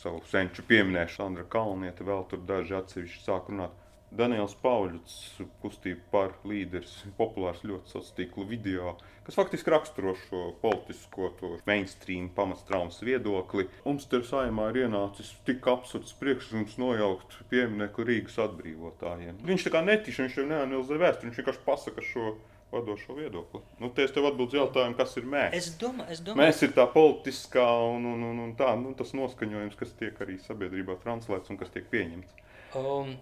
[0.00, 1.14] savu senču pieminēšana.
[1.14, 3.83] Sandra Kalniete vēl tur daži atsevišķi sāk runāt.
[4.14, 5.14] Daniels Pauļs,
[5.62, 8.94] kustība par līderis, populārs ļoti sociālo tīklu video,
[9.26, 13.66] kas faktiski raksturo šo politisko, to mainstream pamatstraumas viedokli.
[13.86, 19.42] Mums te saimā ir ienācis tik absurds priekšlikums nojaukt pieminieku Rīgas atbrīvotājiem.
[19.50, 22.36] Viņš tā kā netiši, viņš jau neanalizē vēsturi, viņš vienkārši pasaka šo
[22.74, 23.60] vadošo viedokli.
[23.82, 25.54] Nu, es tev atbildēju jautājumu, kas ir mēs.
[25.58, 26.40] Es domāju, es domāju.
[26.42, 30.40] Mēs ir tā politiskā un, un, un, un tā, nu, tas noskaņojums, kas tiek arī
[30.42, 32.42] sabiedrībā translēts un kas tiek pieņemts.
[32.74, 33.12] Um,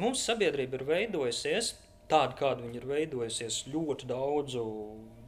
[0.00, 1.74] mums sabiedrība ir veidojusies
[2.08, 4.62] tāda, kāda viņa ir veidojusies ļoti daudzu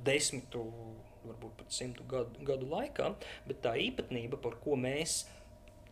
[0.07, 0.63] desmitu,
[1.25, 3.07] varbūt pat simtu gadu, gadu laikā,
[3.49, 5.11] bet tā īpatnība, par ko mēs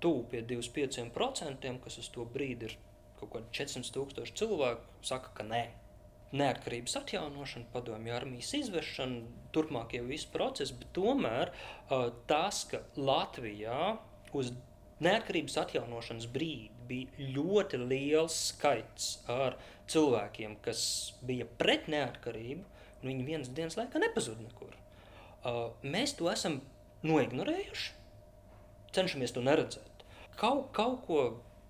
[0.03, 2.77] tuvu pie 25%, kas uz to brīdi ir
[3.17, 5.65] kaut kādi 400 tūkstoši cilvēku, saka, ka nē.
[6.37, 9.23] Neatkarības atjaunošana, padomju armijas izvešana,
[9.55, 11.53] turpmākie visi procesi, bet tomēr
[12.29, 13.95] tas, ka Latvijā
[14.37, 14.51] uz
[15.05, 19.59] neatkarības atjaunošanas brīdi bija ļoti liels skaits ar
[19.91, 20.81] cilvēkiem, kas
[21.27, 22.65] bija pret neatkarību,
[23.03, 24.73] un viņi vienas dienas laikā nepazuda nekur.
[25.47, 26.61] Uh, mēs to esam
[27.07, 27.93] noignorējuši,
[28.97, 30.05] cenšamies to neredzēt.
[30.41, 31.21] Kaut, kaut ko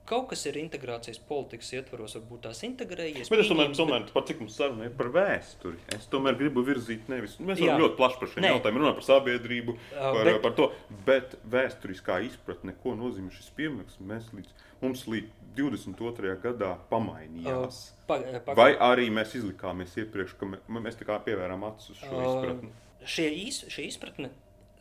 [0.07, 3.31] Kaut kas ir integrācijas politikas ietvaros, varbūt tās integrējies.
[3.33, 5.81] Bet es tomēr, tomēr par cik mums saruna ir par vēsturi.
[5.97, 7.35] Es tomēr gribu virzīt nevis.
[7.43, 10.69] Mēs varam ļoti plaši par šiem jautājumiem runāt par sabiedrību, par, bet, par to.
[11.09, 14.55] Bet vēsturiskā izpratne, ko nozīmē šis piemērs, mēs līdz,
[14.85, 16.39] mums līdz 22.
[16.47, 17.83] gadā pamainījās.
[18.07, 22.03] Pa, pa, Vai arī mēs izlikāmies iepriekš, ka mē, mēs tā kā pievērām acis uz
[22.05, 22.75] šo uh, izpratni?
[23.07, 24.31] Šie iz, šī izpratne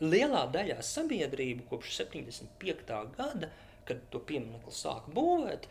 [0.04, 3.00] lielā daļā sabiedrību kopš 75.
[3.16, 3.50] gada
[3.86, 5.68] kad to pieminiektu sāka būvēt,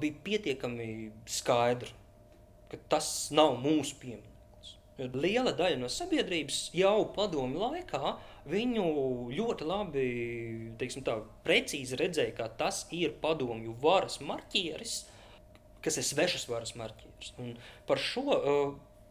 [0.00, 0.88] bija pietiekami
[1.28, 1.92] skaidrs,
[2.70, 4.72] ka tas nav mūsu piemineklis.
[4.96, 8.14] Liela daļa no sabiedrības jau padomu laikā
[8.48, 8.86] viņu
[9.36, 10.06] ļoti labi,
[10.80, 14.94] teiksim tā, precīzi redzēja, ka tas ir padomju varas marķieris,
[15.84, 17.34] kas ir svešas varas marķieris.
[17.42, 17.54] Un
[17.86, 18.24] par šo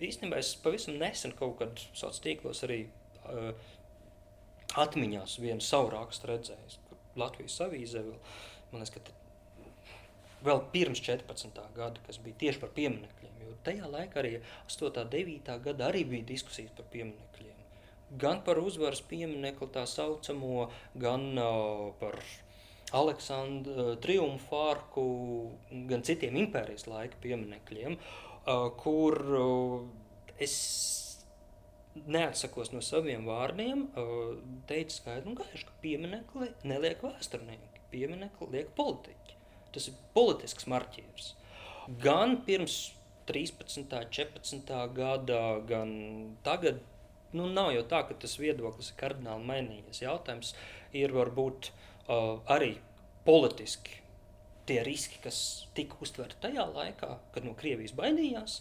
[0.03, 2.81] īstenībā es pavisam nesen kaut kad sociālos tīklos arī
[4.81, 6.81] atmiņās vienu savu rakstu redzējis,
[7.19, 8.17] Latvijas avīzē vēl,
[8.71, 11.61] man liekas, ka vēl pirms 14.
[11.75, 14.33] gada, kas bija tieši par pieminekļiem, jo tajā laikā arī
[14.67, 15.05] 8.
[15.13, 15.53] 9.
[15.67, 17.53] gada arī bija diskusijas par pieminekļiem.
[18.21, 20.67] Gan par uzvaras pieminekli tā saucamo,
[21.01, 22.19] gan uh, par
[22.95, 25.05] Aleksandra uh, triumfu arku,
[25.89, 29.81] gan citiem impērijas laika pieminekļiem, uh, kur uh,
[30.37, 30.53] es
[31.95, 34.35] neatsakos no saviem vārdiem, uh,
[34.69, 39.39] teicu skaidri un gaiši, ka pieminekli neliek vēsturnieki, pieminekli liek politiķi.
[39.75, 41.33] Tas ir politisks marķieris.
[42.01, 42.79] Gan pirms
[43.29, 43.87] 13.
[43.89, 44.73] 14.
[44.95, 45.91] gada, gan
[46.45, 46.81] tagad,
[47.35, 50.03] nu nav jau tā, ka tas viedoklis ir kardināli mainījies.
[50.05, 50.53] Jautājums
[50.95, 52.75] ir varbūt uh, arī
[53.25, 54.01] politiski
[54.65, 55.39] tie riski, kas
[55.77, 58.59] tika uztverti tajā laikā, kad no Krievijas baidījās,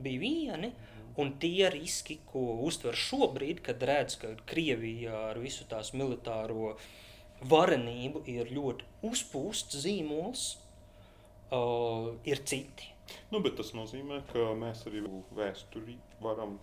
[0.00, 0.72] bija vieni,
[1.20, 6.74] un tie riski, ko uztver šobrīd, kad redz, ka Krievija ar visu tās militāro
[7.44, 10.44] varenību ir ļoti uzpūsts zīmols,
[11.52, 12.90] uh, ir citi.
[13.32, 15.02] Nu, bet tas nozīmē, ka mēs arī
[15.36, 16.56] vēsturi varam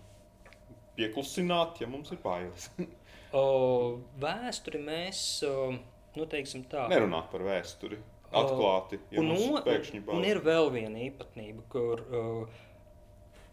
[0.97, 2.69] pieklusināt, ja mums ir bailes.
[3.37, 5.77] uh, vēsturi mēs, uh,
[6.17, 6.87] nu teiksim tā.
[6.91, 8.01] Nerunāt par vēsturi.
[8.31, 10.25] Atklāti, ja un, un, pēkšņi un bail.
[10.29, 12.61] ir vēl viena īpatnība, kur uh,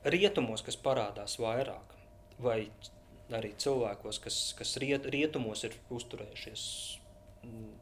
[0.05, 1.95] rietumos, kas parādās vairāk,
[2.43, 2.71] vai
[3.35, 6.63] arī cilvēkos, kas, kas riet, rietumos ir uzturējušies
[7.45, 7.75] mm,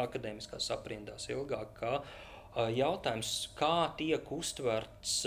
[0.00, 1.94] akadēmiskās aprindās ilgāk, kā
[2.74, 5.22] jautājums, kā tiek uztverts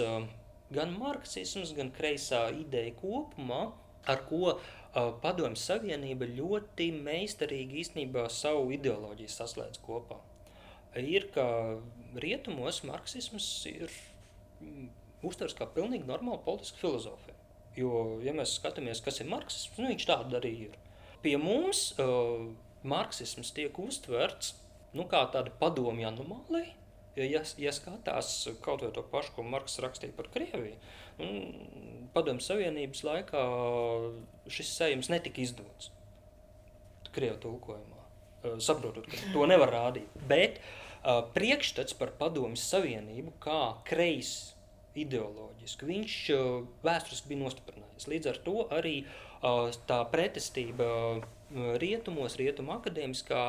[0.73, 3.65] gan marksisms, gan kreisā ideja kopumā,
[4.09, 4.57] ar ko
[4.93, 10.19] Padomju Savienība ļoti meistarīgi īstenībā savu ideoloģiju saslēdz kopā.
[11.01, 11.45] Ir, ka
[12.21, 13.87] rietumos marksisms ir
[14.61, 14.91] mm,
[15.27, 17.37] uztvers kā pilnīgi normāla politiska filozofija.
[17.77, 20.77] Jo, ja mēs skatāmies, kas ir marksisms, nu, viņš tāda arī ir.
[21.23, 22.51] Pie mums uh,
[22.85, 24.53] marksisms tiek uztverts
[24.93, 26.75] nu, kā tāda padomju anomālija.
[27.13, 28.29] Ja, ja, skatās
[28.65, 30.79] kaut vai to pašu, ko Marks rakstīja par Krieviju,
[31.21, 33.43] un padomju Savienības laikā
[34.49, 35.91] šis sējums netika izdots
[37.13, 37.99] Krievu tulkojumā.
[38.43, 40.09] Uh, saprotot, ka to nevar rādīt.
[40.29, 44.53] Bet uh, priekšstats par padomju Savienību kā kreis
[44.99, 45.87] ideoloģiski.
[45.89, 46.17] Viņš
[46.85, 48.09] vēsturiski bija nostiprinājies.
[48.11, 48.95] Līdz ar to arī
[49.89, 50.89] tā pretestība
[51.81, 53.41] rietumos, rietumu akadēmiskā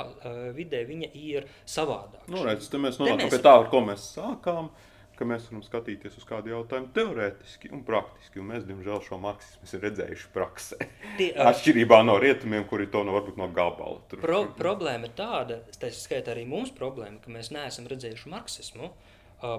[0.56, 2.26] vidē, viņa ir savādāka.
[2.32, 4.74] Nu, redz, te mēs nonākam mēs- pie tā, ar ko mēs sākām.
[5.14, 8.40] Ka mēs varam skatīties uz kādu jautājumu teorētiski un praktiski.
[8.40, 10.88] Un mēs, diemžēl, šo marksismu esam redzējuši praksē.
[11.20, 14.00] Tie, uh, Atšķirībā no rietumiem, kuri to no, varbūt no gabala.
[14.10, 14.18] Tur.
[14.18, 19.13] Pro, problēma ir tāda, tā skaitā arī mums problēma, ka mēs neesam redzējuši marksismu, uh,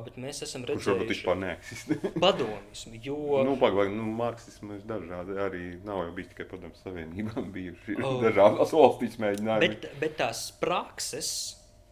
[0.06, 1.98] bet mēs esam Kurš varbūt redzējuši vispār neeksistē.
[2.24, 2.94] padomismu.
[3.06, 5.36] Jo, Nu, pagaidām, nu, marksismu ir dažādi.
[5.48, 8.18] Arī nav jau bijis tikai padomju savienībā, bijuši Oh.
[8.26, 9.68] dažādas valstīs mēģinājumi.
[9.68, 11.30] bet, bet tās prakses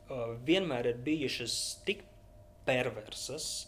[0.10, 2.02] uh, vienmēr ir bijušas tik
[2.66, 3.68] perversas,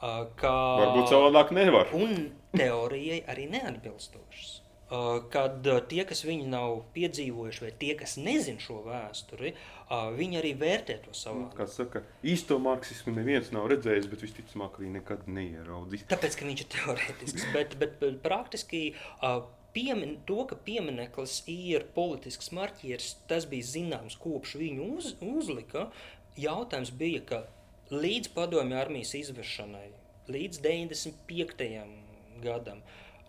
[0.00, 0.54] uh, ka
[0.84, 1.90] Varbūt savādāk nevar.
[1.98, 4.54] un teorijai arī neatbilstošas.
[4.88, 10.06] Uh, kad uh, tie, kas viņu nav piedzīvojuši, vai tie, kas nezina šo vēsturi, uh,
[10.16, 11.50] viņi arī vērtē to savā.
[11.58, 16.06] Kā saka, īsto marksismu neviens nav redzējis, bet visticamāk arī nekad neieraudzīs.
[16.08, 19.42] Tāpēc, ka viņš ir teorētisks, bet, bet, bet praktiski uh,
[19.76, 25.90] piemin, to, ka piemineklis ir politisks marķieris, tas bija zināms kopš viņu uz, uzlika.
[26.38, 27.42] Jautājums bija, ka
[27.92, 29.90] līdz padomju armijas izvešanai,
[30.32, 31.68] līdz 95.
[32.42, 32.82] gadam,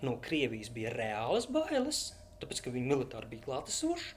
[0.06, 2.02] no Krievijas bija reālas bailes,
[2.42, 4.16] tāpēc, ka viņi militāri bija klātesoši.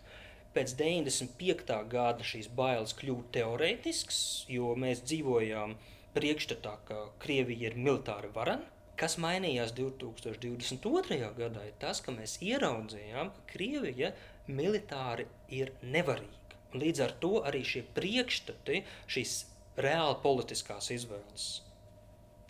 [0.53, 1.79] Pēc 95.
[1.89, 4.21] gada šīs bailes kļuva teorētiskas,
[4.53, 5.79] jo mēs dzīvojām
[6.13, 8.69] priekšstatā, ka Krievija ir militāri varena.
[9.01, 11.19] Kas mainījās 2022.
[11.39, 14.13] gadā, ir tas, ka mēs ieraudzījām, ka Krievija
[14.47, 16.61] militāri ir nevarīga.
[16.73, 19.35] Un līdz ar to arī šie priekšstati, šīs
[19.81, 21.49] reāli politiskās izvēles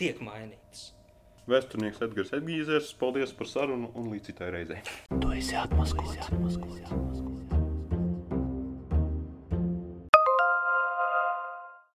[0.02, 0.90] tiek mainītas.
[1.50, 4.78] Vēsturnieks Edgars Edgīzers, paldies par sarunu un līdz citai reizei.
[5.10, 6.30] Tu esi atmaskots.